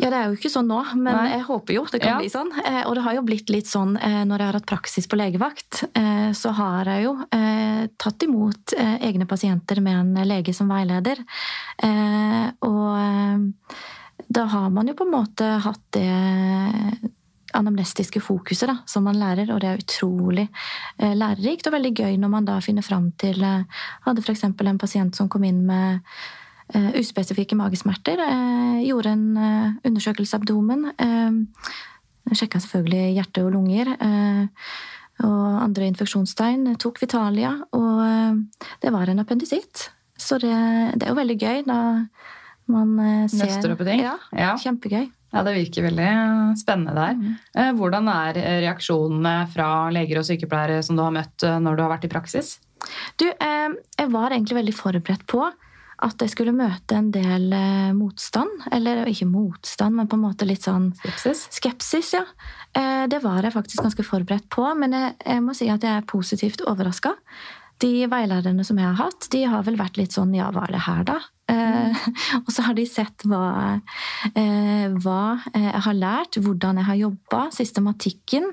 [0.00, 1.26] Ja, det er jo ikke sånn nå, men Nei.
[1.34, 2.18] jeg håper jo det kan Ja.
[2.18, 2.48] bli sånn.
[2.64, 5.18] Eh, og det har jo blitt litt sånn eh, når jeg har hatt praksis på
[5.20, 10.54] legevakt, eh, så har jeg jo eh, tatt imot eh, egne pasienter med en lege
[10.56, 11.20] som veileder.
[11.84, 13.52] Eh, og
[14.32, 16.08] da har man jo på en måte hatt det
[17.52, 20.46] anamnestiske fokuset da, som man lærer, og det er utrolig
[20.98, 23.64] eh, lærerikt og veldig gøy når man da finner fram til eh,
[24.06, 24.44] Hadde f.eks.
[24.48, 26.00] en pasient som kom inn med
[27.00, 28.20] uspesifikke magesmerter.
[28.24, 30.86] Eh, gjorde en eh, undersøkelse av abdomen.
[30.98, 31.70] Eh,
[32.32, 33.92] Sjekka selvfølgelig hjerte og lunger.
[33.98, 34.68] Eh,
[35.22, 36.70] og andre infeksjonstegn.
[36.82, 39.88] Tok Vitalia, og eh, det var en appendisitt.
[40.18, 40.52] Så det,
[40.96, 41.80] det er jo veldig gøy da
[42.72, 44.04] man eh, ser Nøster opp i ting.
[44.06, 44.54] Ja, Ja.
[44.60, 45.10] kjempegøy.
[45.32, 46.08] Ja, det virker veldig
[46.60, 47.20] spennende der.
[47.56, 51.82] Eh, Hvordan er reaksjonene fra leger og sykepleiere som du har møtt eh, når du
[51.86, 52.58] har vært i praksis?
[53.16, 55.46] Du, eh, jeg var egentlig veldig forberedt på
[56.02, 58.66] at jeg skulle møte en del eh, motstand.
[58.74, 61.46] Eller ikke motstand, men på en måte litt sånn Skepsis?
[61.54, 62.24] skepsis, ja.
[62.74, 66.02] Eh, det var jeg faktisk ganske forberedt på, men jeg, jeg må si at jeg
[66.02, 67.14] er positivt overraska.
[67.82, 70.76] De veilederne som jeg har hatt, de har vel vært litt sånn ja, hva er
[70.76, 71.20] det her, da?
[71.52, 72.04] Eh,
[72.44, 73.78] og så har de sett hva,
[74.32, 78.48] eh, hva eh, jeg har lært, hvordan jeg har jobba, systematikken.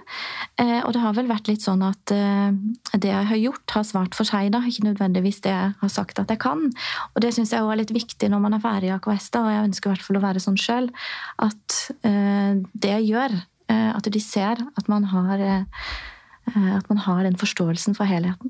[0.60, 2.52] Eh, og det har vel vært litt sånn at eh,
[2.96, 4.64] det jeg har gjort, har svart for seg, da.
[4.68, 6.68] Ikke nødvendigvis det jeg har sagt at jeg kan.
[7.14, 9.46] Og det syns jeg òg er litt viktig når man er ferdig i AKS, da,
[9.46, 10.92] og jeg ønsker i hvert fall å være sånn sjøl,
[11.46, 15.42] at eh, det jeg gjør, at de ser at man har
[16.50, 18.50] at man har den forståelsen for helheten.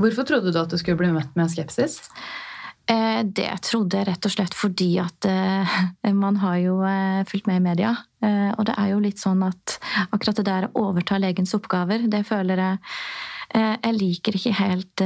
[0.00, 1.98] Hvorfor trodde du at du skulle bli møtt med skepsis?
[2.86, 5.76] Eh, Det trodde jeg rett og slett fordi at eh,
[6.16, 7.94] man har jo eh, fulgt med i media.
[8.22, 9.80] Og det er jo litt sånn at
[10.14, 12.76] akkurat det der å overta legens oppgaver, det føler jeg
[13.82, 15.02] Jeg liker ikke helt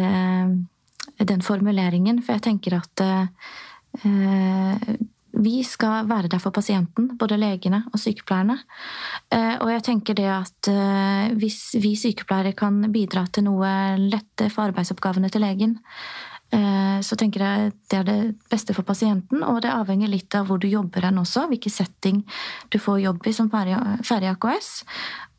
[1.31, 3.03] den formuleringen, for jeg tenker at
[5.33, 8.59] vi skal være der for pasienten, både legene og sykepleierne.
[9.65, 10.71] Og jeg tenker det at
[11.41, 15.79] hvis vi sykepleiere kan bidra til noe lette for arbeidsoppgavene til legen,
[17.03, 20.61] så tenker jeg det er det beste for pasienten, og det avhenger litt av hvor
[20.63, 22.23] du jobber hen også, hvilken setting
[22.73, 24.71] du får jobb i som ferdig AKS,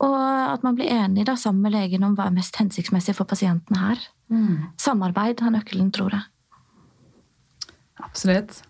[0.04, 3.28] og at man blir enig da, sammen med legen om hva er mest hensiktsmessig for
[3.30, 4.04] pasienten her.
[4.80, 6.26] Samarbeid er nøkkelen, tror jeg.
[8.04, 8.60] Absolutt.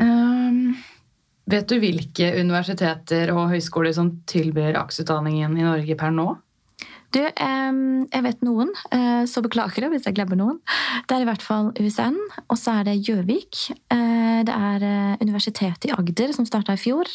[0.00, 0.74] Um,
[1.48, 6.32] vet du hvilke universiteter og høyskoler som tilbyr AKS-utdanningen i Norge per nå?
[7.14, 10.58] Du, jeg vet noen, eh, så beklager jeg hvis jeg glemmer noen.
[11.08, 12.18] Det er i hvert fall USN,
[12.52, 13.60] og så er det Gjøvik.
[13.94, 17.08] Eh, Det er eh, Universitetet i Agder, som starta i fjor.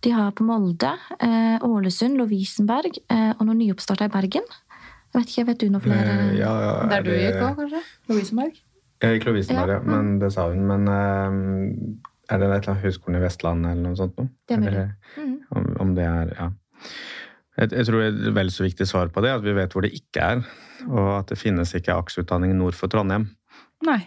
[0.00, 4.46] De har på Molde, eh, Ålesund, Lovisenberg eh, og noen nyoppstarta i Bergen.
[5.12, 6.14] Jeg vet ikke, vet du noe flere?
[6.38, 7.82] Ja, ja, Der er du det- gikk òg, kanskje?
[8.08, 8.56] Lovisenberg?
[9.04, 10.64] Jeg gikk Lovisenberg, Ja, ja, men det sa hun.
[10.66, 14.30] Men eh, er det et eller annet Høgskolen i Vestlandet eller noe sånt noe?
[14.48, 14.72] Det er mulig.
[14.72, 15.36] Eller.
[15.52, 16.48] Om, om det er Ja.
[17.54, 19.86] Jeg, jeg tror et vel så viktig svar på det er at vi vet hvor
[19.86, 20.42] det ikke er.
[20.88, 23.28] Og at det finnes ikke AKS-utdanning nord for Trondheim,
[23.86, 24.00] Nei.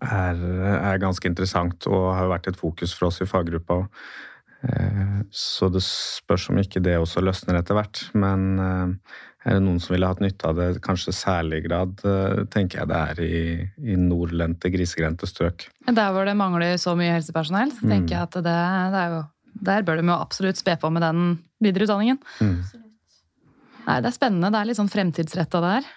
[0.00, 0.40] er,
[0.80, 3.84] er ganske interessant og har vært et fokus for oss i faggruppa.
[4.64, 8.06] Eh, Så det spørs om ikke det også løsner etter hvert.
[8.16, 12.44] Men eh, er det noen som ville hatt nytte av det, kanskje særlig grad, eh,
[12.52, 13.42] tenker jeg det er i,
[13.92, 15.68] i nordlendte, grisegrendte strøk.
[15.90, 18.58] Der hvor det mangler så mye helsepersonell, så tenker jeg at det,
[18.96, 19.22] det jo
[19.64, 22.18] Der bør de jo absolutt spe på med den videreutdanningen.
[22.40, 22.56] Mm.
[23.84, 24.50] Nei, Det er spennende.
[24.52, 25.88] Det er litt sånn fremtidsretta der.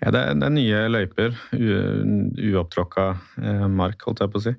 [0.00, 1.34] Ja, det er, det er nye løyper.
[1.52, 3.04] Uopptråkka
[3.42, 4.54] eh, mark, holdt jeg på å si.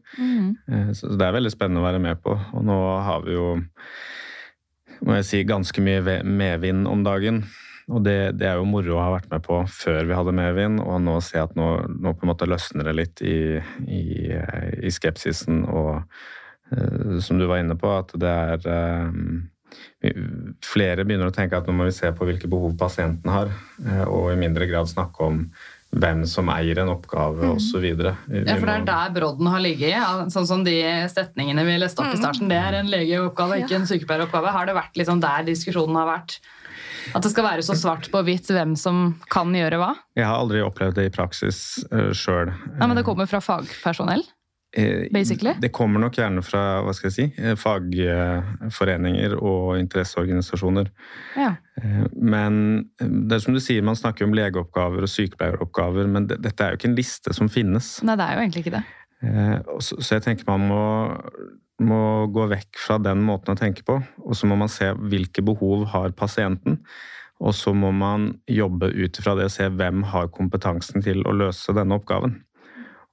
[0.70, 2.36] Eh, Så det er veldig spennende å være med på.
[2.54, 2.78] Og nå
[3.08, 3.48] har vi jo,
[5.02, 7.42] må jeg si, ganske mye medvind om dagen.
[7.92, 10.80] Og det, det er jo moro å ha vært med på før vi hadde medvind,
[10.80, 13.58] og nå ser jeg at nå, nå på en måte løsner det litt i,
[13.90, 14.04] i,
[14.86, 15.98] i skepsisen og
[16.72, 19.10] eh, som du var inne på, at det er eh,
[20.66, 23.52] flere begynner å tenke at nå må vi se på hvilke behov pasienten har,
[23.86, 25.44] eh, og i mindre grad snakke om
[25.92, 27.56] hvem som eier en oppgave Mm.
[27.58, 27.84] osv.
[27.84, 30.32] Ja, for det er der brodden har ligget.
[30.32, 30.78] Sånn som de
[31.12, 32.48] setningene vi leste opp i starten.
[32.48, 34.54] Det er en legeoppgave, ikke en sykepleieroppgave.
[34.56, 36.40] Har det vært liksom der diskusjonen har vært?
[37.14, 39.96] At det skal være så svart på hvitt hvem som kan gjøre hva?
[40.16, 42.54] Jeg har aldri opplevd det i praksis uh, sjøl.
[42.78, 44.24] Men det kommer fra fagpersonell?
[45.12, 45.54] Basically?
[45.60, 50.90] Det kommer nok gjerne fra hva skal jeg si, eh, fagforeninger og interesseorganisasjoner.
[51.38, 51.56] Ja.
[51.82, 56.42] Eh, Men det er som du sier, man snakker om legeoppgaver og sykepleieroppgaver, men det,
[56.42, 57.98] dette er jo ikke en liste som finnes.
[58.04, 58.84] Nei, det er jo egentlig ikke det.
[59.24, 60.84] Eh, Så, så jeg tenker man må,
[61.82, 65.44] må gå vekk fra den måten å tenke på, og så må man se hvilke
[65.44, 66.80] behov har pasienten.
[67.42, 71.34] Og så må man jobbe ut ifra det og se hvem har kompetansen til å
[71.34, 72.36] løse denne oppgaven.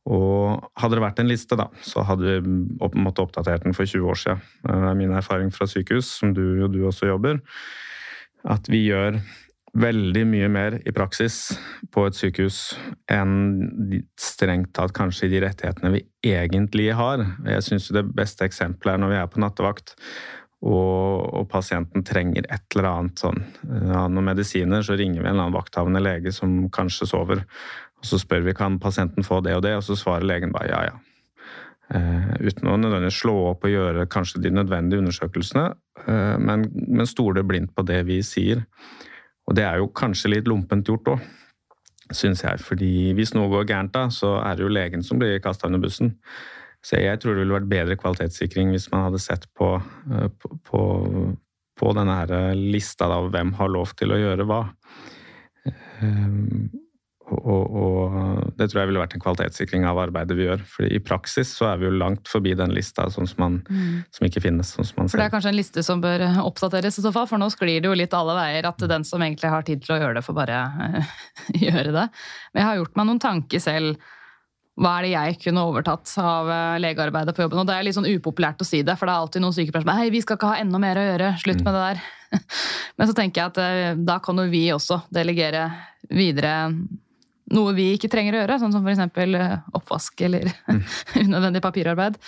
[0.09, 3.89] Og hadde det vært en liste, da, så hadde vi opp, måttet oppdatert den for
[3.89, 4.47] 20 år siden.
[4.65, 7.43] Det er min erfaring fra sykehus, som du og du også jobber,
[8.49, 9.19] at vi gjør
[9.79, 11.53] veldig mye mer i praksis
[11.95, 12.73] på et sykehus
[13.13, 17.25] enn strengt tatt kanskje de rettighetene vi egentlig har.
[17.45, 19.97] Jeg syns det beste eksempelet er når vi er på nattevakt.
[20.59, 25.37] Og, og pasienten trenger et eller annet sånn ja, Noen medisiner, så ringer vi en
[25.37, 27.45] eller annen vakthavende lege som kanskje sover.
[27.99, 30.71] Og så spør vi kan pasienten få det og det, og så svarer legen bare
[30.71, 30.97] ja, ja.
[31.89, 35.71] Uh, uten å nødvendigvis slå opp og gjøre kanskje de nødvendige undersøkelsene,
[36.05, 38.61] uh, men, men stoler blindt på det vi sier.
[39.49, 41.25] Og det er jo kanskje litt lompent gjort òg,
[42.13, 42.61] syns jeg.
[42.61, 45.81] fordi hvis noe går gærent, da, så er det jo legen som blir kasta under
[45.81, 46.13] bussen.
[46.85, 50.55] Så jeg tror det ville vært bedre kvalitetssikring hvis man hadde sett på, uh, på,
[50.69, 50.83] på,
[51.81, 54.67] på denne her lista av hvem har lov til å gjøre hva.
[58.59, 60.65] Det tror jeg ville vært en kvalitetssikring av arbeidet vi gjør.
[60.67, 63.59] For i praksis så er vi jo langt forbi den lista sånn som, man,
[64.15, 64.73] som ikke finnes.
[64.75, 67.29] sånn som man For det er kanskje en liste som bør oppdateres i så fall,
[67.31, 69.95] for nå sklir det jo litt alle veier at den som egentlig har tid til
[69.95, 71.17] å gjøre det, får bare uh,
[71.67, 72.07] gjøre det.
[72.53, 74.09] Men jeg har gjort meg noen tanker selv.
[74.79, 77.59] Hva er det jeg kunne overtatt av eh, legearbeidet på jobben?
[77.63, 79.87] Og det er litt sånn upopulært å si det, for det er alltid noen sykepleiere
[79.87, 82.05] som er hei, vi skal ikke ha enda mer å gjøre, slutt med det der.
[83.01, 85.65] Men så tenker jeg at eh, da kan jo vi også delegere
[86.15, 86.53] videre
[87.55, 89.05] noe vi ikke trenger å gjøre, sånn som f.eks.
[89.77, 90.51] oppvask eller
[91.25, 92.19] unødvendig papirarbeid.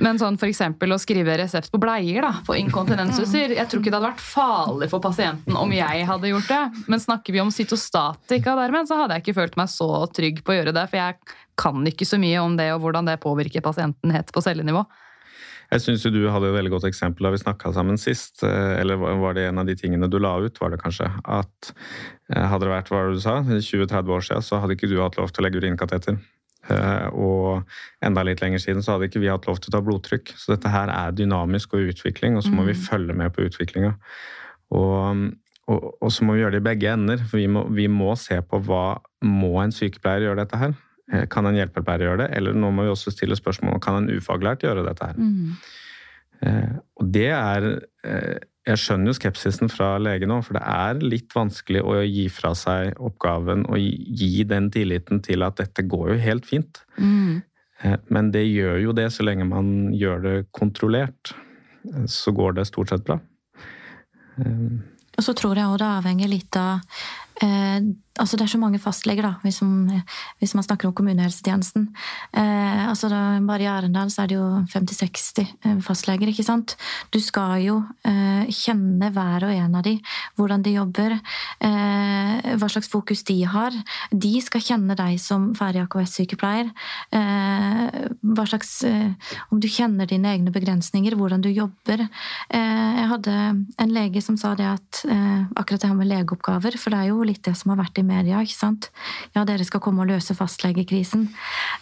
[0.00, 3.90] Men sånn for eksempel å skrive resept på bleier da, på inkontinensuser Jeg tror ikke
[3.92, 6.62] det hadde vært farlig for pasienten om jeg hadde gjort det.
[6.88, 10.54] Men snakker vi om cytostatika dermed, så hadde jeg ikke følt meg så trygg på
[10.54, 10.86] å gjøre det.
[10.88, 14.44] For jeg kan ikke så mye om det og hvordan det påvirker pasienten helt på
[14.44, 14.86] cellenivå.
[15.72, 18.42] Jeg syns du hadde et veldig godt eksempel da vi snakka sammen sist.
[18.44, 21.08] eh, Eller var det en av de tingene du la ut, var det kanskje?
[21.24, 24.98] At eh, hadde det vært hva du sa, 20-30 år siden, så hadde ikke du
[25.00, 26.18] hatt lov til å legge urinkateter.
[26.68, 27.64] Eh, Og
[28.04, 30.34] enda litt lenger siden så hadde ikke vi hatt lov til å ta blodtrykk.
[30.36, 33.94] Så dette her er dynamisk og utvikling, og så må vi følge med på utviklinga.
[34.76, 35.26] Og,
[35.72, 38.12] og, og så må vi gjøre det i begge ender, for vi må, vi må
[38.20, 40.76] se på hva må en sykepleier gjøre dette her.
[41.12, 44.10] Eh, Kan en hjelpepleier gjøre det, eller nå må vi også stille spørsmål kan en
[44.16, 45.18] ufaglært gjøre dette her.
[45.18, 45.52] Mm.
[46.98, 47.66] og det er
[48.04, 52.28] eh, Jeg skjønner jo skepsisen fra lege nå, for det er litt vanskelig å gi
[52.30, 56.78] fra seg oppgaven og gi- den tilliten til at dette går jo helt fint.
[56.96, 57.42] Mm.
[58.14, 61.32] Men det gjør jo det så lenge man gjør det kontrollert.
[62.06, 63.18] Så går det stort sett bra.
[64.38, 67.02] Og så tror jeg også det avhenger litt av
[67.42, 70.02] eh, altså Det er så mange fastleger, da, hvis man,
[70.38, 71.86] hvis man snakker om kommunehelsetjenesten.
[72.36, 76.76] Eh, altså da, bare i Arendal så er det jo 50-60 fastleger, ikke sant.
[77.12, 77.78] Du skal jo
[78.08, 79.94] eh, kjenne hver og en av de,
[80.36, 81.16] hvordan de jobber,
[81.64, 83.72] eh, hva slags fokus de har.
[84.12, 86.68] De skal kjenne deg som ferdig AKS-sykepleier.
[87.16, 92.04] Eh, hva slags eh, Om du kjenner dine egne begrensninger, hvordan du jobber.
[92.52, 93.38] Eh, jeg hadde
[93.80, 97.10] en lege som sa det at eh, akkurat det her med legeoppgaver, for det er
[97.10, 98.90] jo litt det som har vært i media, ikke sant.
[99.32, 101.28] Ja, dere skal komme og løse fastlegekrisen.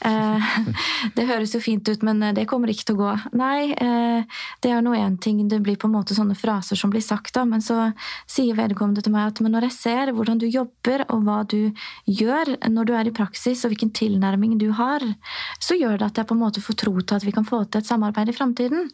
[0.07, 0.51] Eh,
[1.17, 3.15] det høres jo fint ut, men det kommer ikke til å gå.
[3.41, 6.93] Nei, eh, det er nå én ting, det blir på en måte sånne fraser som
[6.93, 7.91] blir sagt, da, men så
[8.31, 11.73] sier vedkommende til meg at men når jeg ser hvordan du jobber, og hva du
[12.07, 15.05] gjør når du er i praksis, og hvilken tilnærming du har,
[15.63, 17.65] så gjør det at jeg på en måte får tro til at vi kan få
[17.67, 18.91] til et samarbeid i framtiden.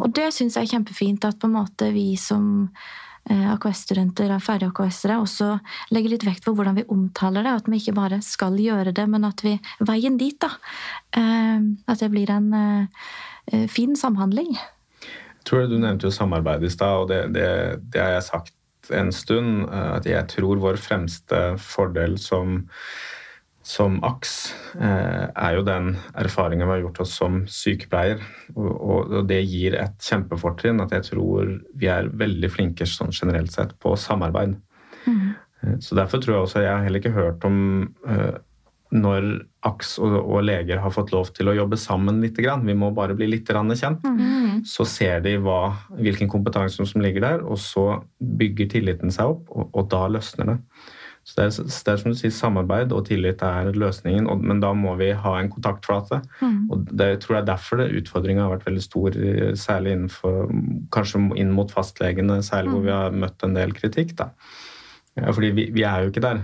[0.00, 4.42] Og det syns jeg er kjempefint at på en måte vi som eh, AKS-studenter er
[4.42, 5.58] ferdige AKS-ere, også
[5.94, 7.52] legge litt vekt på hvordan vi omtaler det.
[7.60, 10.50] At vi ikke bare skal gjøre det, men at vi Veien dit, da.
[11.16, 14.56] eh, At det blir en eh, fin samhandling.
[14.56, 17.46] Jeg tror Du nevnte jo samarbeid i stad, og det, det,
[17.92, 18.54] det har jeg sagt
[18.90, 19.68] en stund.
[19.70, 22.66] eh, At jeg tror vår fremste fordel som
[23.70, 24.34] som AKS,
[24.80, 28.22] eh, er jo den erfaringen vi har gjort oss som sykepleier.
[28.56, 33.76] Og, det gir et kjempefortrinn at jeg tror vi er veldig flinke sånn generelt sett
[33.82, 34.56] på samarbeid.
[35.06, 35.78] Mm.
[35.84, 37.58] Så derfor tror jeg også Jeg har heller ikke hørt om
[38.08, 38.38] eh,
[38.90, 39.26] når
[39.68, 42.40] AKS og, og leger har fått lov til å jobbe sammen litt.
[42.40, 44.08] Vi må bare bli litt kjent, kjent.
[44.66, 49.46] Så ser de hva, hvilken kompetanse som ligger der, og så bygger tilliten seg opp,
[49.54, 50.58] og, og da løsner det.
[51.24, 54.62] Så det er, det er som du sier, samarbeid og tillit er løsningen, og, men
[54.62, 56.22] da må vi ha en kontaktflate.
[56.72, 60.48] Og det tror jeg er derfor det utfordringa har vært veldig stor, eh, særlig innenfor,
[60.94, 64.16] kanskje inn mot fastlegene, særlig hvor vi har møtt en del kritikk.
[64.18, 64.32] da.
[65.20, 66.42] Fordi vi, vi er jo ikke der.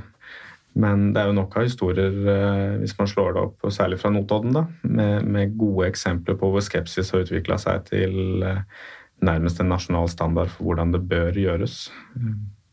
[0.76, 3.98] Men det er jo nok av historier, eh, hvis man slår det opp, og særlig
[4.02, 8.60] fra Notodden, da, med, med gode eksempler på hvor skepsis har utvikla seg til eh,
[9.24, 11.86] nærmest en nasjonal standard for hvordan det bør gjøres.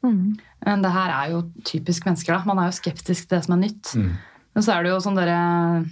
[0.03, 2.35] Men det her er jo typisk mennesker.
[2.35, 2.43] da.
[2.47, 3.95] Man er jo skeptisk til det som er nytt.
[3.95, 4.11] Mm.
[4.53, 5.37] Men så er det jo sånn dere,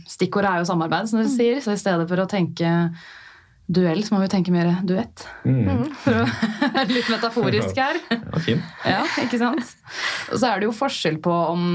[0.10, 1.62] Stikkordet er jo samarbeid, som dere sier.
[1.64, 2.70] Så i stedet for å tenke
[3.72, 5.24] duell, så må vi tenke mer duett.
[5.48, 5.86] Mm.
[6.04, 6.26] For å
[6.76, 8.00] være litt metaforisk her.
[8.32, 8.64] Ja, fin.
[8.88, 9.76] Ja, ikke sant?
[10.32, 11.68] Og så er det jo forskjell på om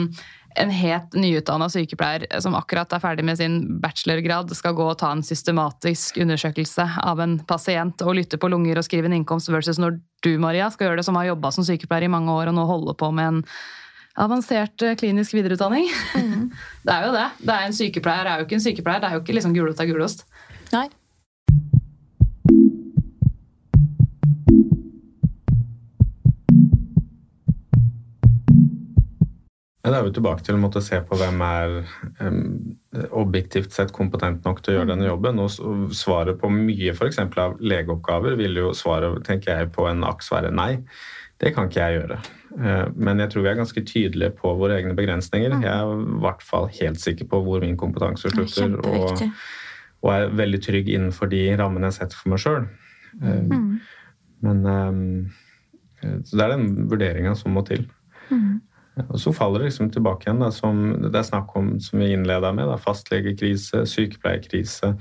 [0.56, 5.12] en helt nyutdanna sykepleier som akkurat er ferdig med sin bachelorgrad, skal gå og ta
[5.14, 9.80] en systematisk undersøkelse av en pasient og lytte på lunger og skrive en innkomst, versus
[9.82, 12.56] når du, Maria, skal gjøre det som har jobba som sykepleier i mange år og
[12.56, 13.42] nå holder på med en
[14.16, 15.90] avansert eh, klinisk videreutdanning.
[16.86, 17.26] Det er jo det.
[17.42, 19.82] det er en sykepleier er jo ikke en sykepleier, det er jo ikke liksom gulost
[19.82, 20.22] av gulost.
[20.72, 20.86] Nei.
[29.86, 31.74] Ja, da er vi tilbake til å måtte se på hvem er
[32.18, 32.38] um,
[33.20, 35.38] objektivt sett kompetent nok til å gjøre denne jobben.
[35.38, 37.20] Og svaret på mye f.eks.
[37.22, 40.72] av legeoppgaver vil jo svaret tenker jeg, på en aks være nei.
[41.38, 42.18] Det kan ikke jeg gjøre.
[42.58, 45.54] Eh, Men jeg tror vi er ganske tydelige på våre egne begrensninger.
[45.62, 48.74] Jeg er i hvert fall helt sikker på hvor min kompetanse slutter.
[48.90, 49.22] Og,
[50.02, 52.66] og er veldig trygg innenfor de rammene jeg setter for meg sjøl.
[54.42, 55.02] Men em,
[56.02, 57.86] eh, Så det er den vurderinga som må til.
[59.04, 62.14] Og så faller det liksom tilbake igjen, da, som det er snakk om, som vi
[62.14, 64.94] innleda med, da, fastlegekrise, sykepleierkrise.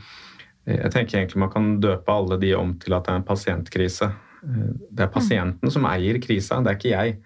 [0.68, 4.10] Jeg tenker egentlig man kan døpe alle de om til at det er en pasientkrise.
[4.44, 7.18] Det er pasienten som eier krisa, det er ikke jeg.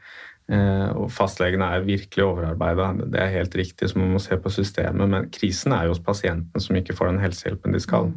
[0.50, 4.52] Eh, Og fastlegene er virkelig overarbeida, det er helt riktig, så man må se på
[4.54, 5.10] systemet.
[5.10, 8.14] Men krisen er jo hos pasienten som ikke får den helsehjelpen de skal.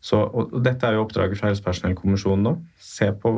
[0.00, 2.54] Så, og dette er jo oppdraget fra Helsepersonellkommisjonen nå.
[2.80, 3.34] Se på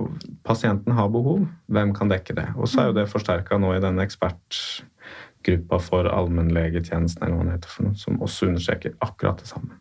[0.47, 2.49] pasienten har behov, hvem kan dekke det?
[2.55, 7.57] Og så er jo det forsterka nå i denne ekspertgruppa for allmennlegetjenesten, eller hva den
[7.57, 9.75] heter for noe, som også understreker akkurat det samme.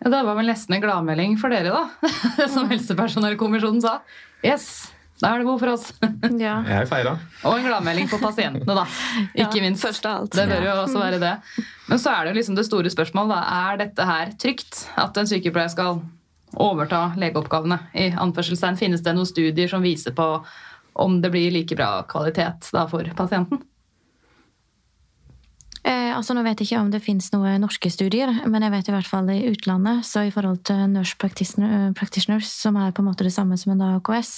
[0.00, 2.10] Ja, det var vel nesten en gladmelding for dere, da.
[2.54, 3.98] Som helsepersonellkommisjonen sa.
[4.44, 4.90] Yes,
[5.22, 5.86] da er det god for oss.
[6.44, 6.56] Ja.
[6.66, 7.14] Jeg feira.
[7.46, 8.84] Og en gladmelding for pasientene, da.
[9.44, 9.82] Ikke minst.
[9.84, 10.32] først alt.
[10.34, 11.32] Det bør jo også være det.
[11.88, 13.34] Men så er det jo liksom det store spørsmålet.
[13.36, 13.62] Da.
[13.70, 14.84] Er dette her trygt?
[15.00, 16.00] At en sykepleier skal
[16.54, 17.78] overta legeoppgavene?
[17.94, 20.28] I anførselstegn finnes det noen studier som viser på
[20.94, 23.62] om det blir like bra kvalitet da for pasienten?
[25.84, 28.88] Eh, altså, nå vet jeg ikke om det finnes noen norske studier, men jeg vet
[28.88, 32.94] i hvert fall i utlandet, så i forhold til nurse practitioner, eh, practitioners, som er
[32.96, 34.32] på en måte det samme som en AKS,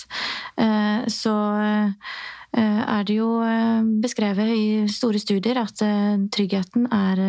[0.59, 5.83] eh, så eh, er det jo eh, beskrevet i store studier at
[6.35, 7.23] tryggheten er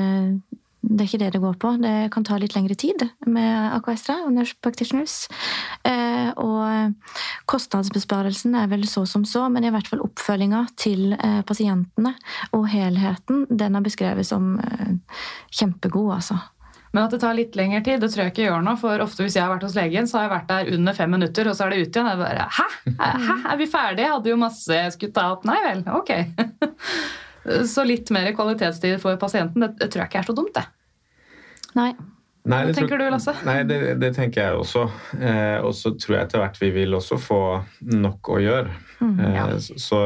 [0.82, 1.72] det er ikke det det går på.
[1.82, 5.16] Det kan ta litt lengre tid med AKS-ere og nurse practitioners.
[5.88, 6.94] Eh, og
[7.50, 12.14] kostnadsbesparelsen er vel så som så, men i hvert fall oppfølginga til eh, pasientene
[12.56, 14.94] og helheten, den er beskrevet som eh,
[15.50, 16.40] kjempegod, altså.
[16.96, 18.80] Men at det tar litt lengre tid, det tror jeg ikke gjør noe.
[18.80, 21.12] For ofte hvis jeg har vært hos legen, så har jeg vært der under fem
[21.14, 22.10] minutter, og så er det ut igjen.
[22.14, 22.68] Jeg bare, Hæ?
[23.28, 23.36] Hæ?
[23.52, 24.08] Er vi ferdige?
[24.08, 25.46] Jeg hadde jo masse jeg skulle ta opp.
[25.46, 26.14] Nei vel, ok.
[27.68, 30.66] Så litt mer kvalitetstid for pasienten, det, det tror jeg ikke er så dumt, det.
[31.78, 31.92] Nei.
[32.48, 33.34] Nei, Hva det tror- tenker du, Lasse?
[33.44, 34.86] Nei, det, det tenker jeg også.
[35.20, 37.40] Eh, og så tror jeg etter hvert vi vil også få
[37.92, 38.72] nok å gjøre.
[39.04, 40.00] eh, så,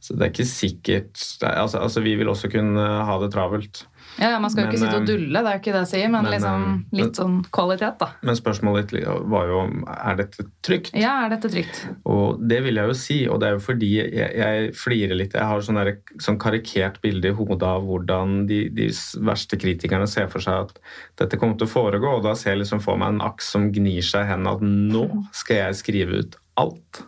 [0.00, 3.86] så det er ikke sikkert er- altså, altså, Vi vil også kunne ha det travelt.
[4.18, 5.90] Ja, Man skal jo ikke sitte og eh, dulle, det er jo ikke det jeg
[5.92, 8.08] sier, men, men, liksom eh, litt sånn kvalitet, da.
[8.26, 9.60] Men spørsmålet ditt var jo
[9.94, 10.92] er dette trygt.
[10.98, 11.82] Ja, er dette trygt?
[12.10, 15.36] Og det vil jeg jo si, og det er jo fordi jeg, jeg flirer litt.
[15.38, 15.92] Jeg har sånn, der,
[16.22, 18.90] sånn karikert bilde i hodet av hvordan de, de
[19.26, 20.82] verste kritikerne ser for seg at
[21.20, 23.70] dette kommer til å foregå, og da ser jeg liksom for meg en aks som
[23.72, 27.04] gnir seg hendene at nå skal jeg skrive ut alt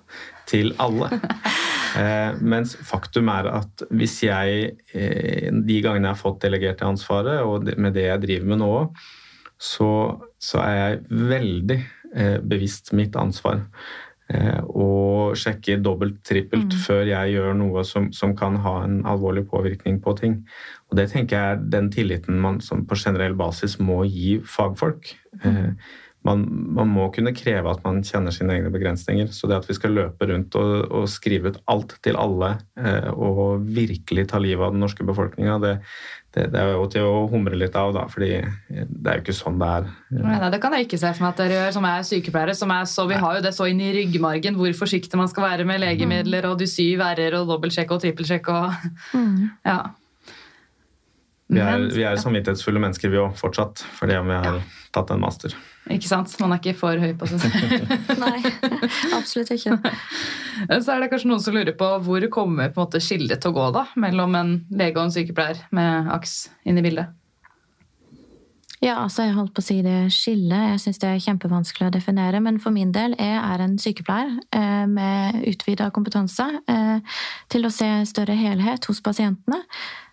[0.49, 1.11] til alle.
[1.99, 6.87] Eh, mens faktum er at hvis jeg, eh, de gangene jeg har fått delegert det
[6.89, 8.71] ansvaret, og med det jeg driver med nå,
[9.63, 9.91] så,
[10.43, 11.81] så er jeg veldig
[12.17, 13.61] eh, bevisst mitt ansvar.
[14.33, 16.79] eh, og sjekker dobbelt, trippelt Mm.
[16.87, 20.39] før jeg gjør noe som, som kan ha en alvorlig påvirkning på ting.
[20.91, 25.13] Og det tenker jeg er den tilliten man som på generell basis må gi fagfolk.
[25.45, 25.75] Eh,
[26.27, 26.43] man,
[26.77, 29.31] man må kunne kreve at man kjenner sine egne begrensninger.
[29.35, 33.09] Så det at vi skal løpe rundt og, og skrive ut alt til alle eh,
[33.13, 35.73] og virkelig ta livet av den norske befolkninga, det,
[36.37, 38.31] det, det er jo til å humre litt av, da, fordi
[38.71, 39.89] det er jo ikke sånn det er.
[40.15, 42.55] Nei, nei, Det kan jeg ikke se for meg at dere gjør, som er sykepleiere.
[42.59, 45.49] som er så, Vi har jo det så inn i ryggmargen hvor forsiktig man skal
[45.49, 48.71] være med legemidler og de syv r-er og dobbeltsjekk og trippelsjekk og
[49.13, 49.51] Mm.
[49.67, 49.81] ja.
[51.53, 54.63] Vi er, vi er samvittighetsfulle mennesker, vi òg, fortsatt, fordi om vi har
[54.95, 55.53] tatt en master.
[55.91, 56.31] Ikke sant?
[56.39, 57.95] Man er ikke for høy på seg selv.
[58.21, 58.37] Nei,
[59.17, 59.79] absolutt ikke.
[60.85, 63.51] Så er det kanskje noen som lurer på hvor kommer på en måte skillet til
[63.51, 66.37] å gå da, mellom en lege og en sykepleier med AKS
[66.71, 67.19] inn i bildet?
[68.83, 70.73] Ja, altså jeg holdt på å si det skillet.
[70.73, 72.41] Jeg syns det er kjempevanskelig å definere.
[72.43, 77.21] Men for min del jeg er en sykepleier eh, med utvida kompetanse eh,
[77.53, 79.61] til å se større helhet hos pasientene.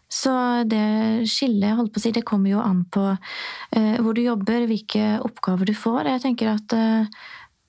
[0.10, 0.32] Så
[0.66, 4.66] det skillet, holdt på å si, det kommer jo an på eh, hvor du jobber,
[4.70, 6.10] hvilke oppgaver du får.
[6.16, 7.06] Jeg tenker at eh,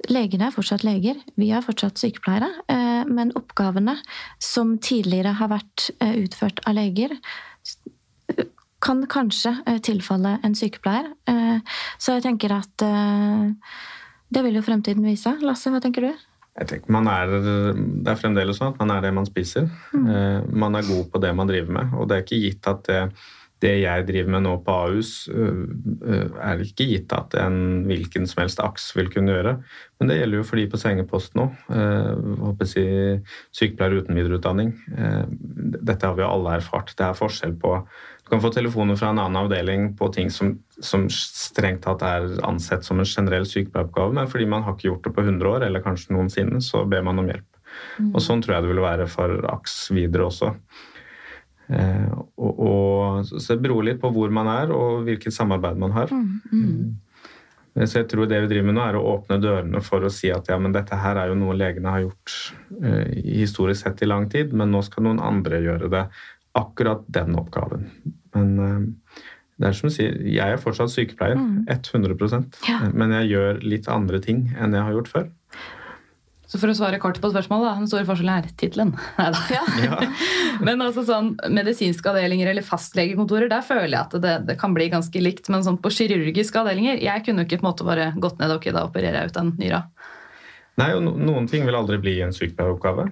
[0.09, 2.49] Legene er fortsatt leger, vi er fortsatt sykepleiere.
[2.73, 3.99] eh, Men oppgavene
[4.41, 7.13] som tidligere har vært eh, utført av leger,
[8.81, 11.13] kan kanskje eh, tilfalle en sykepleier.
[11.29, 11.61] Eh,
[12.01, 12.87] Så jeg tenker at
[14.33, 15.35] det vil jo fremtiden vise.
[15.45, 16.30] Lasse, hva tenker du?
[16.59, 19.69] Jeg tenker man er, Det er fremdeles sånn at man er det man spiser.
[19.95, 20.51] Mm.
[20.51, 21.93] Man er god på det man driver med.
[21.97, 22.99] Og det er ikke gitt at det,
[23.61, 25.57] det jeg driver med nå på Ahus, er
[26.01, 29.55] det er ikke gitt at en hvilken som helst aks vil kunne gjøre.
[30.01, 31.45] Men det gjelder jo for de på sengepost nå.
[31.77, 32.85] eh, håper si,
[33.57, 34.73] sykepleiere uten videreutdanning.
[34.97, 35.27] Eh,
[35.77, 36.95] Dette har vi jo alle erfart.
[36.97, 37.75] Det er forskjell på
[38.31, 42.29] Du kan få telefoner fra en annen avdeling på ting som, som strengt tatt er
[42.47, 45.65] ansett som en generell sykepleieroppgave, men fordi man har ikke gjort det på 100 år,
[45.67, 47.49] eller kanskje noensinne, så ber man om hjelp.
[48.13, 50.53] Og sånn tror jeg det vil være for AKS videre også.
[51.75, 52.07] Eh,
[52.39, 56.15] og, og, så det beror litt på hvor man er og hvilket samarbeid man har.
[56.15, 56.31] Mm.
[56.55, 57.83] Mm.
[57.87, 60.31] Så jeg tror det vi driver med nå er å åpne dørene for å si
[60.35, 62.39] at ja, men dette her er jo noe legene har gjort
[62.79, 63.11] eh,
[63.43, 66.07] historisk sett i lang tid, men nå skal noen andre gjøre det.
[66.59, 67.91] Akkurat den oppgaven.
[68.37, 69.27] Men eh,
[69.61, 71.37] det er som du sier, jeg er fortsatt sykepleier.
[71.69, 72.17] 100
[72.69, 72.81] Ja.
[72.97, 75.29] Men jeg gjør litt andre ting enn jeg har gjort før.
[76.51, 78.95] Så for å svare kort på spørsmålet, da, den store forskjellen er tittelen.
[79.55, 79.61] Ja.
[79.85, 79.99] Ja.
[80.67, 84.89] Men altså sånn, medisinske avdelinger eller fastlegekontorer, der føler jeg at det, det kan bli
[84.91, 85.47] ganske likt.
[85.53, 88.51] Men sånn på kirurgiske avdelinger, jeg kunne jo ikke på en måte bare gått ned
[88.51, 89.85] og okay, da opererer jeg ut den nyra.
[90.81, 93.07] Nei, og no noen ting vil aldri bli en sykepleieroppgave.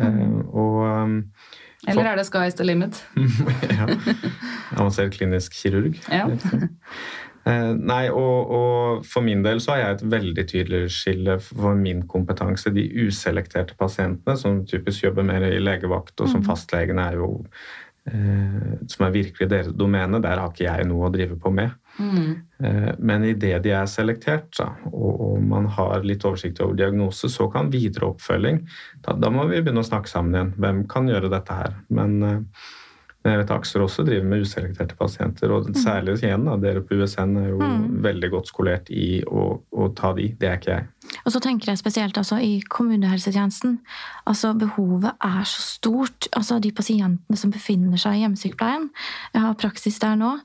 [0.00, 1.16] Eh, og um,
[1.88, 3.00] Eller er det sky's the limit?
[3.78, 3.88] ja.
[4.76, 5.96] Avansert klinisk kirurg.
[6.10, 6.28] Ja.
[7.48, 11.78] Eh, nei, og, og for min del så har jeg et veldig tydelig skille for
[11.78, 12.68] min kompetanse.
[12.76, 17.30] De uselekterte pasientene, som typisk jobber mer i legevakt, og som fastlegene er jo
[18.12, 21.72] eh, Som er virkelig deres domene, der har ikke jeg noe å drive på med.
[21.98, 24.60] Eh, Men idet de er selektert,
[24.92, 28.60] og, man har litt oversikt over diagnose, så kan videre oppfølging
[29.02, 30.52] da, da må vi begynne å snakke sammen igjen.
[30.60, 31.74] Hvem kan gjøre dette her?
[31.88, 32.68] Men, eh,
[33.20, 36.96] men jeg vet Akser også driver med uselekterte pasienter, og særlig igjen da, dere på
[37.00, 37.58] USN er jo
[38.06, 40.30] veldig godt skolert i å, å ta de.
[40.40, 40.86] Det er ikke jeg.
[41.24, 43.78] Og så tenker jeg spesielt altså, i kommunehelsetjenesten.
[44.30, 46.28] Altså, behovet er så stort.
[46.36, 48.88] Altså, de pasientene som befinner seg i hjemmesykepleien.
[49.34, 50.36] Jeg har praksis der nå.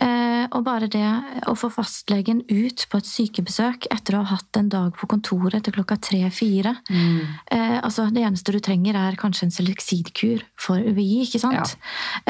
[0.00, 1.06] Eh, og bare det
[1.50, 5.64] å få fastlegen ut på et sykebesøk etter å ha hatt en dag på kontoret
[5.64, 11.24] til klokka tre-fire eh, altså, Det eneste du trenger, er kanskje en seleksidkur for UVI,
[11.24, 11.76] ikke sant?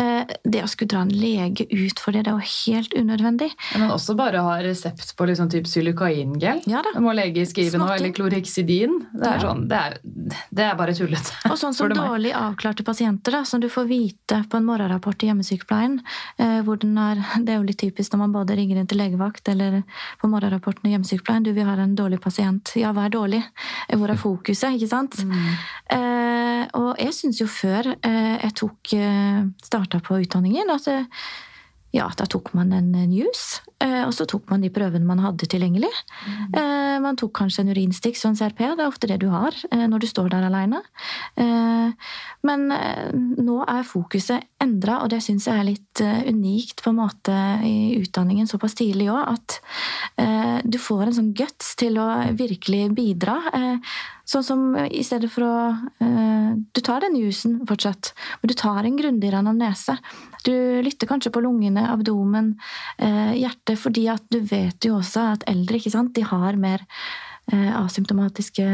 [0.00, 3.50] Eh, det å skulle dra en lege ut for det, det er jo helt unødvendig.
[3.80, 6.62] Men også bare ha resept på liksom typ xylokaingel.
[6.70, 6.94] Ja da.
[6.94, 8.04] Det må lege skrive nå, Småting.
[8.04, 8.96] eller klorheksidin.
[9.12, 9.96] Det er, sånn, det er,
[10.54, 11.34] det er bare tullete.
[11.52, 15.30] Og sånn som dårlig avklarte pasienter, da, som du får vite på en morgenrapport i
[15.30, 15.98] hjemmesykepleien.
[16.38, 19.80] Eh, er, det er jo litt typisk når man både ringer inn til legevakt eller
[20.20, 21.46] på morgenrapporten i hjemmesykepleien.
[21.46, 22.74] Du, vi har en dårlig pasient.
[22.80, 23.42] Ja, hva er dårlig?
[23.88, 24.76] Eh, Hvor er fokuset?
[24.76, 25.20] Ikke sant?
[25.24, 31.08] Eh, og jeg syns jo før eh, jeg tok eh, starta på utdanningen, at eh,
[31.94, 35.22] ja, da tok man en eh, news, eh, og så tok man de prøvene man
[35.22, 35.92] hadde tilgjengelig.
[36.26, 37.02] Mm.
[37.04, 39.86] Man tok kanskje en urinstikk og en CRP, det er ofte det du har eh,
[39.90, 40.82] når du står der alene.
[41.38, 41.92] Eh,
[42.44, 46.92] Men eh, nå er fokuset endra, og det syns jeg er litt eh, unikt på
[46.92, 49.58] en måte i utdanningen såpass tidlig òg, at
[50.20, 53.38] eh, du får en sånn guts til å virkelig bidra.
[54.24, 55.56] Eh, Sånn som i stedet for å
[56.00, 59.98] eh, Du tar den jusen fortsatt, men du tar en grundigere anamnese.
[60.44, 60.54] Du
[60.84, 62.54] lytter kanskje på lungene, abdomen,
[62.98, 66.84] eh, hjertet, fordi at du vet jo også at eldre ikke sant, de har mer
[67.52, 68.66] eh, asymptomatiske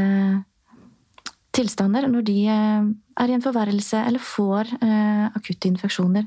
[1.57, 2.90] tilstander når de eh,
[3.21, 6.25] er i en forverrelse eller får eh, akutte infeksjoner.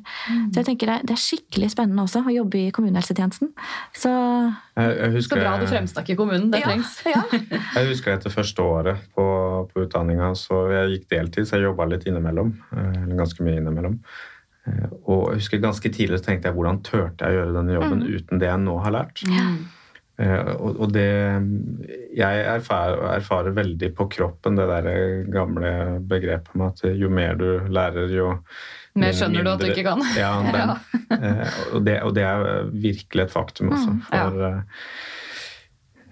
[0.52, 3.50] Så jeg tenker det er, det er skikkelig spennende også å jobbe i kommunehelsetjenesten.
[3.98, 6.50] Så Jeg, jeg, Så husker, bra du fremstakk i kommunen.
[6.54, 6.94] Det Ja, trengs.
[7.06, 7.24] ja.
[7.80, 9.26] jeg husker etter første året på,
[9.74, 12.54] på utdanninga, så jeg gikk deltid, så jeg jobba litt innimellom.
[12.74, 14.00] eh, Eller ganske mye innimellom.
[14.68, 17.74] Eh, Og jeg husker ganske tidlig så tenkte jeg hvordan turte jeg å gjøre denne
[17.80, 19.24] jobben uten det jeg nå har lært.
[19.28, 19.56] Eh,
[20.14, 21.07] Og, og det
[22.14, 24.89] Jeg erfarer, erfarer veldig på kroppen det der
[25.34, 25.72] gamle
[26.05, 28.28] begrepet med at jo mer du lærer, jo
[28.93, 30.03] Mer skjønner skjønner du at du ikke kan.
[30.18, 30.70] Ja, den.
[31.18, 33.95] Eh, og, det, og det er virkelig et faktum altså.
[33.95, 34.22] Mm, ja.
[34.22, 34.59] For eh,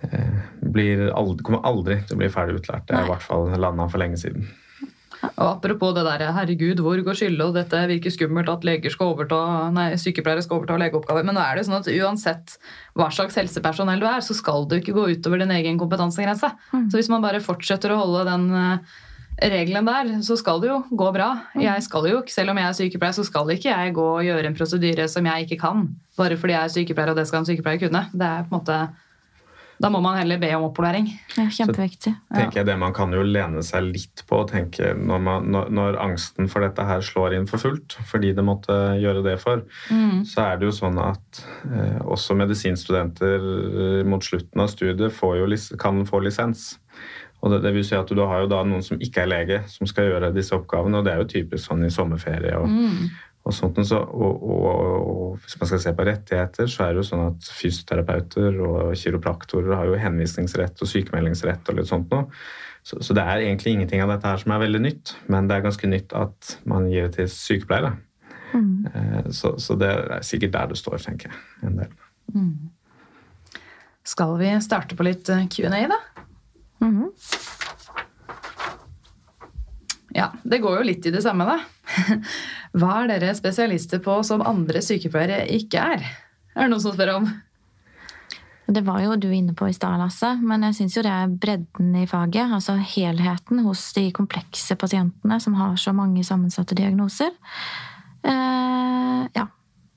[0.09, 0.39] eh,
[0.73, 2.87] blir aldri, kommer aldri til å bli ferdig utlært.
[2.89, 4.49] Det er i hvert fall landa for lenge siden.
[5.29, 9.69] Og apropos det der, herregud, hvor går skylda', og dette virker skummelt at skal overta,
[9.73, 11.23] nei, sykepleiere skal overta legeoppgaver.
[11.23, 12.57] Men nå er det jo sånn at uansett
[12.97, 16.49] hva slags helsepersonell du er, så skal du ikke gå utover din egen kompetansegrense.
[16.89, 18.97] Så hvis man bare fortsetter å holde den eh,
[19.51, 21.29] regelen der, så skal det jo gå bra.
[21.59, 24.25] Jeg skal jo, ikke, selv om jeg er sykepleier, så skal ikke jeg gå og
[24.25, 27.43] gjøre en prosedyre som jeg ikke kan, bare fordi jeg er sykepleier, og det skal
[27.43, 28.05] en sykepleier kunne.
[28.13, 28.81] Det er på en måte...
[29.81, 31.07] Da må man heller be om opplæring.
[31.37, 32.13] Ja, kjempeviktig.
[32.35, 35.71] tenker jeg det Man kan jo lene seg litt på og tenke når, man, når,
[35.73, 39.63] når angsten for dette her slår inn for fullt, fordi det måtte gjøre det for,
[40.27, 45.41] så er det jo sånn at eh, også medisinstudenter eh, mot slutten av studiet får
[45.41, 45.49] jo,
[45.81, 46.75] kan få lisens.
[47.41, 49.59] Og det, det vil si at Du har jo da noen som ikke er lege,
[49.71, 50.99] som skal gjøre disse oppgavene.
[50.99, 52.53] og Det er jo typisk sånn i sommerferie.
[52.59, 52.69] og
[53.41, 54.65] og sånt, så, og, og,
[55.11, 58.91] og hvis man skal se på rettigheter, så er det jo sånn at fysioterapeuter og
[59.01, 62.29] kiropraktorer har jo henvisningsrett og sykemeldingsrett og litt sånt noe.
[62.85, 65.57] Så, så det er egentlig ingenting av dette her som er veldig nytt, men det
[65.57, 67.95] er ganske nytt at man gir det til sykepleiere.
[68.51, 69.31] Mm.
[69.33, 71.41] Så, så det er sikkert der det står, tenker jeg.
[71.65, 71.97] En del.
[74.03, 75.99] Skal vi starte på litt eh, Q&A, da?
[76.81, 77.09] Mhm.
[80.11, 81.59] Ja, det går jo litt i det samme, da.
[82.71, 86.05] Hva er dere spesialister på som andre sykepleiere ikke er?
[86.55, 87.31] Er det noen som spør om?
[88.71, 91.33] Det var jo du inne på i stad, Lasse, men jeg syns jo det er
[91.43, 92.53] bredden i faget.
[92.55, 97.33] Altså helheten hos de komplekse pasientene som har så mange sammensatte diagnoser.
[98.23, 99.45] Eh, ja,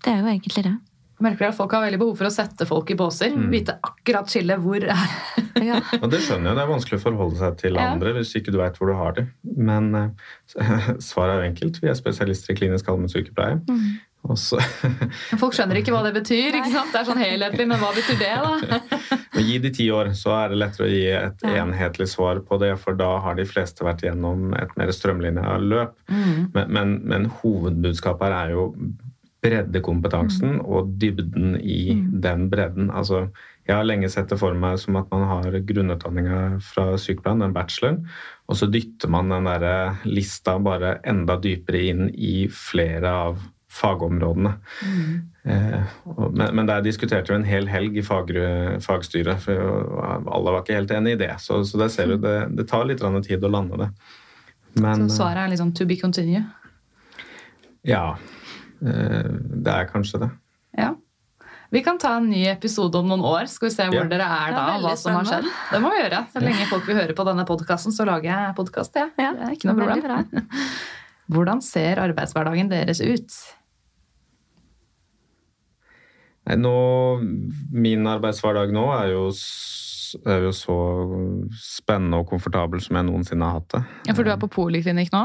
[0.02, 0.74] det er jo egentlig det.
[1.22, 3.36] Merker at folk har veldig behov for å sette folk i båser.
[3.52, 5.08] Vite akkurat skillet hvor er.
[5.64, 5.78] Ja.
[6.02, 7.84] Og det skjønner jeg, det er vanskelig å forholde seg til Ja.
[7.94, 9.28] andre hvis ikke du vet hvor du har dem.
[9.56, 10.08] Men uh,
[11.00, 11.78] svaret er enkelt.
[11.80, 13.60] Vi er spesialister i klinisk allmennsykepleie.
[13.70, 13.86] Mm.
[14.34, 14.56] Også.
[15.40, 16.56] Folk skjønner ikke hva det betyr.
[16.58, 16.90] ikke sant?
[16.94, 18.78] Det er sånn helhetlig, men hva betyr det, da?
[19.36, 21.54] Og Gi de ti år, så er det lettere å gi et Ja.
[21.62, 25.92] enhetlig svar på det, for da har de fleste vært gjennom et mer strømlinja løp.
[26.08, 28.66] Men, men, men hovedbudskapet her er jo
[29.44, 31.92] breddekompetansen og dybden i
[32.24, 32.88] den bredden.
[32.90, 33.26] Altså,
[33.68, 37.54] jeg har lenge sett det for meg som at man har grunnutdanninga fra sykepleien, den
[37.56, 38.02] bacheloren,
[38.48, 43.38] og så dytter man den der lista bare enda dypere inn i flere av
[43.74, 44.52] fagområdene.
[45.44, 48.30] Eh, og- men, men der diskuterte vi en hel helg i fag,
[48.84, 49.56] fagstyret, for
[50.30, 51.32] alle var ikke helt enig i det.
[51.42, 53.90] Så, så der ser du, det, det tar litt tid å lande det.
[54.80, 56.44] Men Så svaret er liksom to be continue.
[57.84, 58.43] ja, eh,
[58.80, 60.30] det er kanskje det.
[60.78, 60.92] Ja.
[61.74, 63.48] Vi kan ta en ny episode om noen år.
[63.50, 64.08] Skal vi se hvor Ja.
[64.10, 65.48] dere er da, er og hva som har skjedd.
[65.72, 66.20] Det må vi gjøre.
[66.32, 68.94] Så lenge folk vil høre på denne podkasten, så lager jeg podkast.
[68.94, 69.08] Ja.
[69.18, 70.48] Ja, det er ikke noe problem.
[71.32, 73.32] Hvordan ser arbeidshverdagen deres ut?
[76.46, 76.74] Nei, nå,
[77.72, 79.30] min arbeidshverdag nå er jo,
[80.26, 80.76] er jo så
[81.58, 83.82] spennende og komfortabel som jeg noensinne har hatt det.
[84.08, 85.24] Ja, For du er på poliklinikk nå?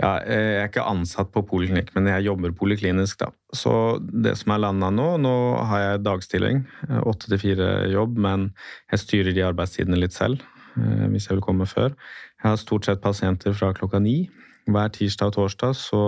[0.00, 3.30] Ja, eh, jeg er ikke ansatt på poliklinikk, men jeg jobber poliklinisk, da.
[3.56, 3.72] Så
[4.02, 5.34] det som er landa nå Nå
[5.70, 8.50] har jeg dagstilling, eh, åtte til fire jobb, men
[8.92, 10.42] jeg styrer de arbeidstidene litt selv,
[10.76, 11.96] eh, hvis jeg vil komme før.
[12.42, 14.28] Jeg har stort sett pasienter fra klokka ni.
[14.66, 16.00] Hver tirsdag og torsdag så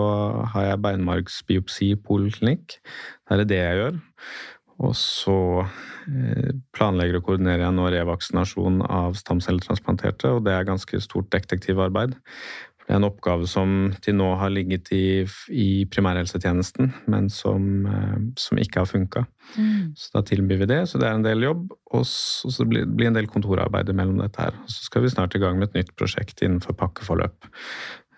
[0.53, 2.81] har jeg beinmargsbiopsi poliklinikk.
[3.29, 4.01] Det er det jeg gjør.
[4.79, 11.01] Og så eh, planlegger og koordinerer jeg nå revaksinasjon av stamcelletransplanterte, og det er ganske
[11.03, 12.15] stort detektivarbeid.
[12.89, 15.07] Det er en oppgave som til nå har ligget i,
[15.53, 19.27] i primærhelsetjenesten, men som, eh, som ikke har funka.
[19.97, 21.67] Så da tilbyr vi det, så det er en del jobb.
[21.93, 24.57] Og så, så blir det en del kontorarbeid mellom dette her.
[24.63, 27.51] Og så skal vi snart i gang med et nytt prosjekt innenfor pakkeforløp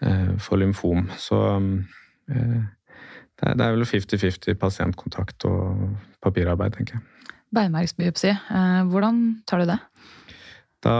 [0.06, 1.08] eh, for lymfom.
[1.18, 1.40] Så
[2.30, 2.61] eh,
[3.41, 7.36] det, er, vel 50-50 pasientkontakt og papirarbeid, tenker jeg.
[7.57, 8.30] Beinmargsbiopsi.
[8.30, 9.78] Eh, Hvordan tar du det?
[10.80, 10.95] Da,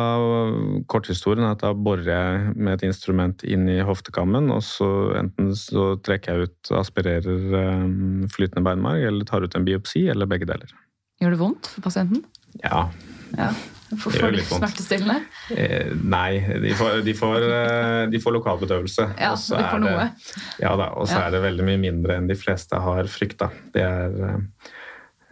[0.93, 5.55] korthistorien er at da borer jeg med et instrument inn i hoftekammen, og så enten
[5.57, 7.87] så trekker jeg ut, aspirerer eh,
[8.35, 10.75] flytende beinmarg, eller tar ut en biopsi, eller begge deler.
[11.21, 12.25] Gjør det vondt for pasienten?
[12.65, 12.89] Ja.
[13.39, 13.53] Ja.
[13.99, 15.17] For, Det de smertestillende?
[15.51, 19.07] Eh, nei, de får, de får, eh, de får lokalbedøvelse.
[19.19, 20.45] Ja, og så de får er det- noe.
[20.63, 21.27] Ja da, og så Ja.
[21.27, 23.51] er det veldig mye mindre enn de fleste har frykta.
[23.75, 24.37] Det eh,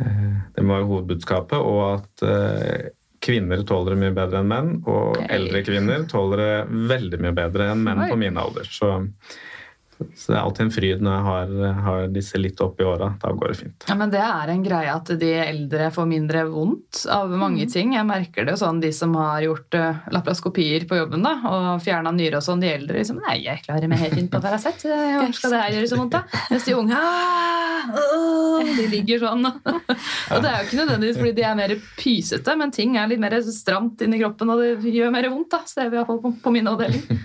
[0.00, 2.88] eh, Det må være hovedbudskapet, og at eh,
[3.20, 4.82] kvinner tåler det mye bedre enn menn.
[4.86, 5.26] Og okay.
[5.38, 8.11] eldre kvinner tåler det veldig mye bedre enn menn Oi.
[8.11, 8.64] på min alder.
[8.64, 8.90] Så,
[10.16, 11.53] så det er alltid en fryd når jeg har,
[11.86, 13.11] har disse litt opp i åra.
[13.22, 13.86] Da går det fint.
[13.88, 17.72] Ja, men Det er en greie at de eldre får mindre vondt av mange Mm.
[17.72, 17.92] ting.
[17.94, 21.82] Jeg merker det jo sånn de som har gjort uh, laparoskopier på jobben da, og
[21.82, 24.80] fjerna nyre og sånn, de eldre liksom Nei, jeg klarer meg helt fint på Paracet.
[24.80, 26.22] sett, Hvorfor skal det her gjøre så vondt, da?
[26.51, 29.46] Mens de unge «Ah, De ligger sånn.
[30.32, 33.22] og det er jo ikke nødvendigvis fordi de er mer pysete, men ting er litt
[33.22, 35.61] mer stramt inni kroppen, og det gjør mer vondt, da.
[35.68, 37.05] Ser vi iallfall på, på min avdeling.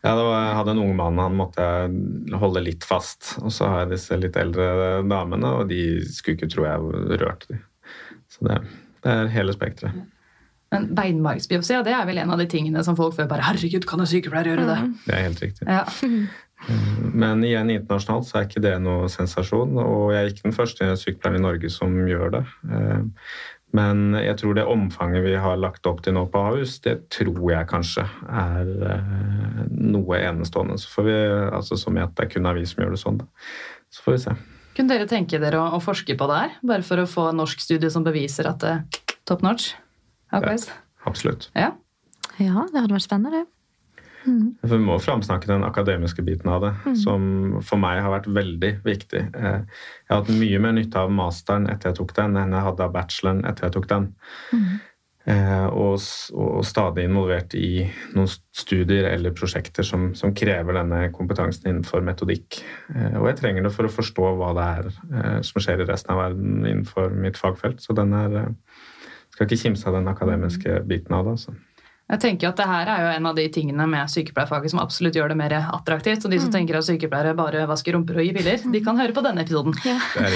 [0.00, 1.89] Ja, det var, jeg hadde en ung mann, han måtte jeg
[2.40, 3.36] holde litt fast.
[3.42, 7.52] Og så har jeg disse litt eldre damene, og de skulle ikke tro jeg rørte
[7.52, 7.66] dem.
[8.30, 8.60] Så det,
[9.04, 10.06] det er hele spekteret.
[10.70, 13.88] Men beinmargsbiopsi, ja, det er vel en av de tingene som folk før bare Herregud,
[13.90, 14.78] kan en sykepleier gjøre det?
[15.08, 15.66] Det er helt riktig.
[15.66, 15.82] Ja.
[17.16, 20.90] Men igjen internasjonalt så er ikke det noe sensasjon, og jeg er ikke den første
[21.00, 22.44] sykepleieren i Norge som gjør det.
[23.76, 27.52] Men jeg tror det omfanget vi har lagt opp til nå på Ahus, det tror
[27.52, 30.78] jeg kanskje er eh, noe enestående.
[30.80, 31.18] Så får vi,
[31.60, 33.20] altså Som i at det er kun avis som gjør det sånn.
[33.22, 33.28] Da.
[33.94, 34.34] Så får vi se.
[34.74, 36.58] Kunne dere tenke dere å, å forske på det her?
[36.72, 39.72] Bare for å få en norsk studie som beviser at det er top notch?
[40.30, 40.42] Ja,
[41.08, 41.48] Absolutt.
[41.58, 41.72] Ja.
[42.40, 43.59] Ja, det hadde vært spennende, det.
[44.24, 48.72] For Vi må framsnakke den akademiske biten av det, som for meg har vært veldig
[48.84, 49.22] viktig.
[49.34, 52.66] Eh, Jeg har hatt mye mer nytte av masteren etter jeg tok den, enn jeg
[52.68, 54.14] hadde av bacheloren etter jeg tok den.
[54.52, 54.70] Mm.
[55.30, 56.00] Og,
[56.32, 57.84] og stadig involvert i
[58.16, 62.62] noen studier eller prosjekter som, som krever denne kompetansen innenfor metodikk.
[62.96, 65.86] Eh, Og jeg trenger det for å forstå hva det er eh, som skjer i
[65.90, 67.84] resten av verden innenfor mitt fagfelt.
[67.84, 68.48] Så den er eh,
[69.30, 71.36] Skal ikke kimse av den akademiske biten av det.
[71.36, 71.52] altså.
[72.10, 75.14] Jeg tenker at det her er jo en av de tingene med sykepleierfaget som absolutt
[75.14, 76.24] gjør det mer attraktivt.
[76.26, 79.14] Og de som tenker at sykepleiere bare vasker rumper og gir piller, de kan høre
[79.14, 79.76] på denne episoden.
[79.84, 80.34] Det er.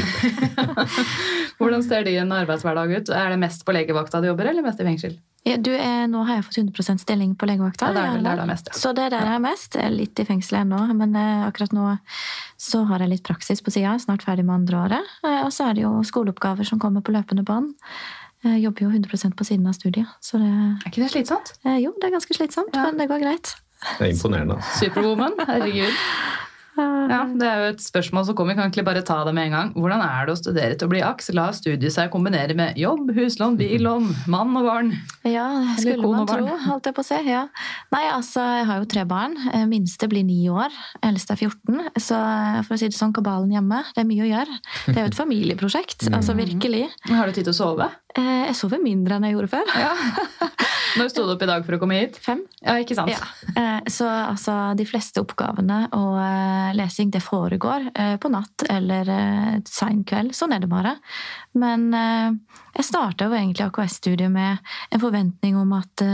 [1.59, 3.11] Hvordan ser din arbeidshverdag ut?
[3.11, 5.19] Er det mest på legevakta du jobber, eller mest i fengsel?
[5.45, 7.91] Ja, du er, nå har jeg fått 100% stilling på legevakta.
[7.91, 8.79] Ja, det er det er mest, ja.
[8.81, 9.77] Så det er der jeg er mest.
[9.93, 11.91] Litt i fengselet ennå, men eh, akkurat nå
[12.65, 13.93] så har jeg litt praksis på sida.
[14.01, 15.15] Snart ferdig med andre året.
[15.27, 17.75] Eh, Og så er det jo skoleoppgaver som kommer på løpende bånd.
[18.45, 21.55] Jeg jobber jo 100% på siden av studiet, så det, Er ikke det slitsomt?
[21.65, 22.85] eh, jo, det er ganske slitsomt, Ja.
[22.91, 23.55] men det går greit.
[23.99, 24.57] Det er imponerende.
[24.61, 24.85] altså.
[24.87, 25.93] Superwoman, herregud.
[26.77, 29.45] Ja, Det er jo et spørsmål som kommer, vi kan ikke bare ta det med
[29.47, 29.69] en gang.
[29.79, 31.29] Hvordan er det å studere til å bli AKS?
[31.39, 34.91] La studiet seg kombinere med jobb, huslån, billån, mann og barn.
[35.23, 35.45] Ja,
[35.79, 37.21] skulle man tro, holdt jeg på å si.
[37.31, 37.45] Ja.
[37.95, 39.37] Nei, altså, jeg har jo tre barn.
[39.53, 41.79] Eh, Minste blir ni år, eldste er 14.
[41.95, 44.59] Så eh, for å si det sånn, kabalen hjemme, det er mye å gjøre.
[44.89, 46.89] Det er jo et familieprosjekt, altså virkelig.
[47.07, 47.87] Har du tid til å sove?
[48.19, 49.73] Eh, Jeg sover mindre enn jeg gjorde før.
[49.81, 49.93] Ja.
[50.99, 52.19] Når sto du opp i dag for å komme hit?
[52.23, 52.45] Fem.
[52.63, 53.11] Ja, ikke sant?
[53.11, 53.19] Ja.
[53.59, 57.89] Eh, Så altså, de fleste oppgavene og eh, lesing, det foregår
[58.23, 59.11] på natt eller
[59.67, 60.35] sein kveld.
[60.39, 60.95] Sånn er det bare.
[61.59, 62.31] Men eh,
[62.79, 66.07] jeg starta jo egentlig AKS-studiet med en forventning om at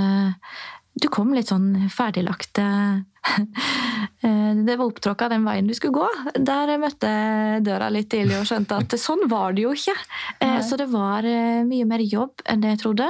[1.01, 3.01] du kom litt sånn ferdiglagt eh,
[4.20, 6.34] Det var opptråkka den veien du skulle gå.
[6.44, 9.94] Der møtte jeg døra litt tidlig og skjønte at sånn var det jo ikke.
[10.42, 10.58] Nei.
[10.66, 13.08] Så det var eh, mye mer jobb enn det jeg trodde.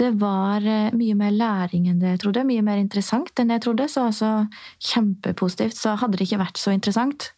[0.00, 2.46] Det var eh, mye mer læring enn det jeg trodde.
[2.48, 3.88] Mye mer interessant enn det jeg trodde.
[3.92, 4.32] Så altså
[4.92, 5.76] kjempepositivt.
[5.76, 7.30] Så hadde det ikke vært så interessant,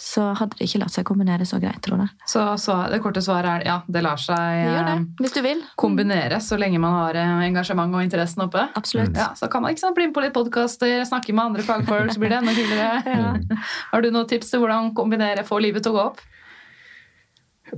[0.00, 2.12] så hadde det ikke latt seg kombinere så greit, tror jeg.
[2.28, 5.40] Så så det korte svaret er ja, det lar seg Det det, eh, hvis du
[5.44, 5.60] vil.
[5.76, 8.64] kombinere så lenge man har eh, engasjement og interessen oppe.
[8.80, 9.12] Absolutt.
[9.16, 12.22] Ja, Så kan man sant, bli med på litt podkaster, snakke med andre fagfolk, så
[12.22, 13.60] blir det enda hyggeligere.
[13.92, 16.24] Har du noen tips til hvordan kombinere, få livet til å gå opp?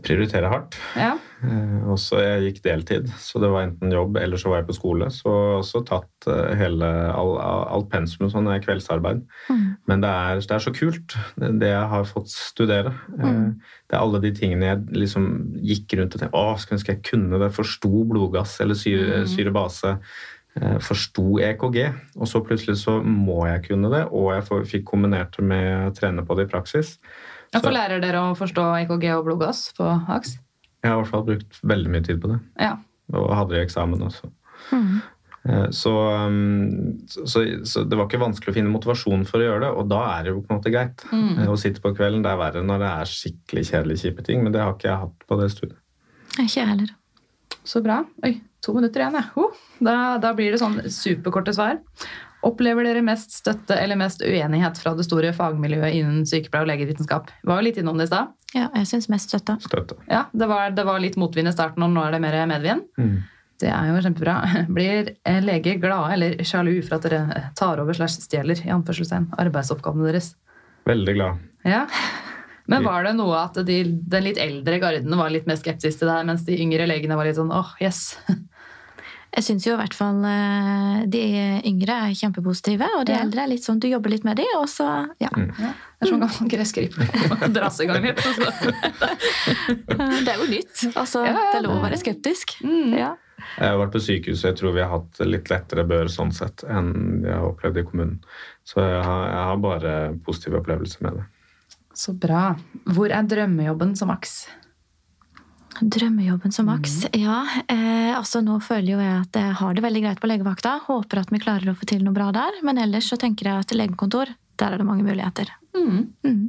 [0.01, 0.77] Prioritere hardt.
[0.97, 1.11] Ja.
[1.45, 4.77] Eh, Også jeg gikk deltid, så det var enten jobb eller så var jeg på
[4.79, 5.09] skole.
[5.13, 5.29] Så
[5.59, 9.21] også tatt eh, hele, all, alt pensum sånn er kveldsarbeid.
[9.51, 9.65] Mm.
[9.91, 12.95] Men det er, det er så kult, det jeg har fått studere.
[13.19, 13.57] Eh, Mm.
[13.93, 15.25] Det er alle de tingene jeg liksom
[15.61, 17.51] gikk rundt og tenkte Å, skulle ønske jeg kunne det.
[17.53, 19.27] Forsto blodgass eller syre, Mm.
[19.29, 19.99] syrebase.
[20.85, 21.79] Forsto EKG.
[22.21, 25.95] Og så plutselig så må jeg kunne det, og jeg fikk kombinert det med å
[25.97, 26.99] trene på det i praksis.
[27.61, 30.39] Så- lærer dere å forstå EKG og blodgass på AKS?
[30.83, 32.41] Jeg har i hvert fall brukt veldig mye tid på det.
[32.59, 32.77] Ja.
[33.13, 34.31] Og hadde det i eksamen også.
[34.73, 35.03] Mm.
[35.45, 39.61] Eh, Så, um, så, så, det var ikke vanskelig å finne motivasjon for å gjøre
[39.67, 41.05] det, og da er det jo på en måte greit.
[41.13, 41.39] Mm.
[41.43, 44.43] Eh, Å sitte på kvelden det er verre når det er skikkelig kjedelige, kjipe ting,
[44.43, 45.79] men det har ikke jeg hatt på det studiet.
[46.39, 46.95] Ikke jeg heller.
[47.65, 48.05] Så bra.
[48.25, 49.25] Oi, to minutter igjen, ja.
[49.37, 51.79] Oh, da, da blir det sånn superkorte svar.
[52.43, 57.31] Opplever dere mest støtte eller mest uenighet fra det store fagmiljøet innen sykepleie og legevitenskap?
[57.47, 58.33] Var jo litt innom det i stad.
[58.53, 59.57] Ja, jeg syns mest støtte.
[59.63, 60.01] Støtte.
[60.11, 62.89] Ja, det var, det var litt motvind i starten, og nå er det mer medvind.
[62.99, 63.15] Mm.
[63.63, 64.37] Det er jo kjempebra.
[64.77, 65.13] Blir
[65.47, 70.35] leger glade eller sjalu for at dere tar over slash stjeler i anførselstegn, arbeidsoppgavene deres?
[70.91, 71.49] Veldig glad.
[71.69, 71.87] Ja.
[72.71, 76.11] Men var det noe at de, den litt eldre garden var litt mer skeptisk til
[76.11, 78.15] deg, mens de yngre legene var litt sånn åh, yes?
[79.33, 81.21] Jeg syns jo i hvert fall eh, de
[81.65, 83.23] yngre er kjempepositive, og de Ja.
[83.25, 85.31] eldre er litt sånn du jobber litt med de, og så ja.
[85.33, 87.49] Det er sånn gammel gressklipper.
[87.57, 88.21] Dras i gang litt.
[88.21, 88.53] og så-
[90.25, 90.85] Det er jo nytt.
[90.97, 92.59] Altså, Ja, det er lov å være skeptisk.
[92.63, 92.93] Mm.
[92.99, 93.15] Ja.
[93.59, 96.31] Jeg har vært på sykehus, og jeg tror vi har hatt litt lettere bør sånn
[96.33, 98.19] sett enn jeg har opplevd i kommunen.
[98.69, 101.25] Så jeg har, jeg har bare positive opplevelser med det.
[101.95, 102.55] Så bra.
[102.87, 104.47] Hvor er drømmejobben som aks?
[105.83, 107.01] Drømmejobben som maks?
[107.19, 110.77] Ja, eh, altså nå føler jo jeg at jeg har det veldig greit på legevakta.
[110.87, 112.61] Håper at vi klarer å få til noe bra der.
[112.63, 114.31] Men ellers så tenker jeg at legekontor,
[114.63, 115.51] der er det mange muligheter.
[115.75, 116.13] Mm.
[116.23, 116.45] Mm.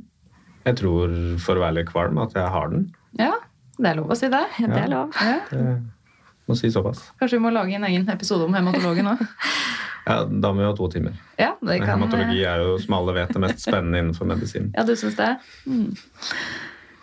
[0.68, 2.86] Jeg tror, for å være litt kvalm, at jeg har den.
[3.20, 3.34] Ja,
[3.80, 4.44] det er lov å si det.
[4.62, 5.18] Ja, det er lov.
[5.18, 5.40] Ja.
[5.50, 7.08] Det må si såpass.
[7.20, 9.26] Kanskje vi må lage en egen episode om hematologen òg?
[10.04, 11.14] Ja, da må vi ha to timer.
[11.40, 14.66] Ja, det kan Hematologi er jo, som alle vet, det mest spennende innenfor medisin.
[14.76, 15.30] Ja, du syns det?
[15.64, 15.94] Mm.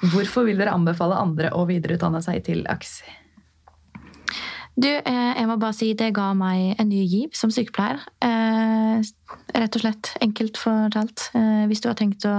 [0.01, 3.01] Hvorfor vil dere anbefale andre å videreutdanne seg til AKS?
[4.81, 8.01] Du, eh, jeg må bare si det ga meg en ny giv som sykepleier.
[8.25, 9.03] Eh,
[9.59, 10.13] rett og slett.
[10.25, 11.29] Enkelt fortalt.
[11.37, 12.37] Eh, hvis du har tenkt å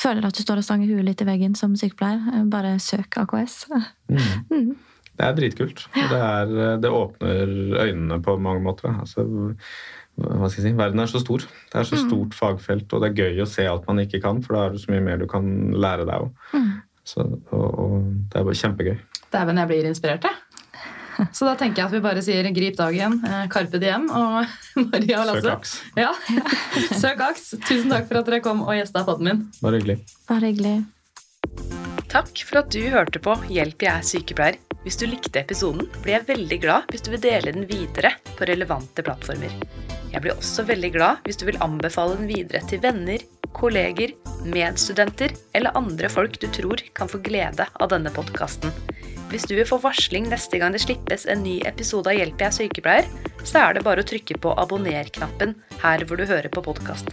[0.00, 3.66] Føler at du står og stanger huet litt i veggen som sykepleier, bare søk AKS.
[4.08, 4.22] Mm.
[4.48, 4.70] Mm.
[5.18, 5.82] Det er dritkult.
[5.92, 7.52] Det, er, det åpner
[7.82, 8.94] øynene på mange måter.
[9.02, 9.26] Altså,
[10.20, 10.76] hva skal jeg si?
[10.78, 11.44] Verden er så stor.
[11.72, 14.42] Det er så stort fagfelt, og det er gøy å se alt man ikke kan,
[14.44, 16.46] for da er det så mye mer du kan lære deg òg.
[16.54, 16.70] Mm.
[17.16, 17.94] Og, og
[18.30, 18.96] det er bare kjempegøy.
[19.32, 20.60] Dæven, jeg blir inspirert, jeg.
[21.36, 24.38] Så da tenker jeg at vi bare sier grip dagen, eh, Carpe Diem og
[24.92, 25.56] Maria og Søk Lasse.
[25.56, 25.74] aks.
[25.98, 26.12] Ja.
[27.02, 27.50] Søk aks.
[27.66, 29.44] Tusen takk for at dere kom og gjesta podden min.
[29.60, 30.00] Bare hyggelig.
[30.30, 30.76] Bare hyggelig.
[32.10, 34.58] Takk for at du hørte på Hjelp, jeg er sykepleier.
[34.80, 38.46] Hvis du likte episoden, blir jeg veldig glad hvis du vil dele den videre på
[38.48, 39.52] relevante plattformer.
[40.10, 43.20] Jeg blir også veldig glad hvis du vil anbefale den videre til venner,
[43.52, 44.14] kolleger,
[44.48, 48.72] medstudenter eller andre folk du tror kan få glede av denne podkasten.
[49.30, 52.48] Hvis du vil få varsling neste gang det slippes en ny episode av Hjelp, jeg
[52.48, 53.12] er sykepleier,
[53.44, 55.54] så er det bare å trykke på abonner-knappen
[55.84, 57.12] her hvor du hører på podkast.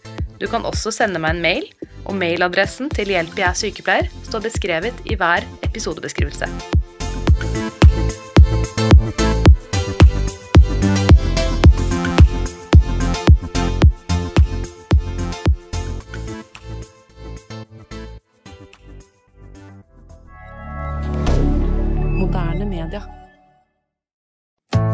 [0.41, 1.67] Du kan også sende meg en mail,
[2.09, 6.49] og mailadressen til Hjelp jeg er sykepleier står beskrevet i hver episodebeskrivelse.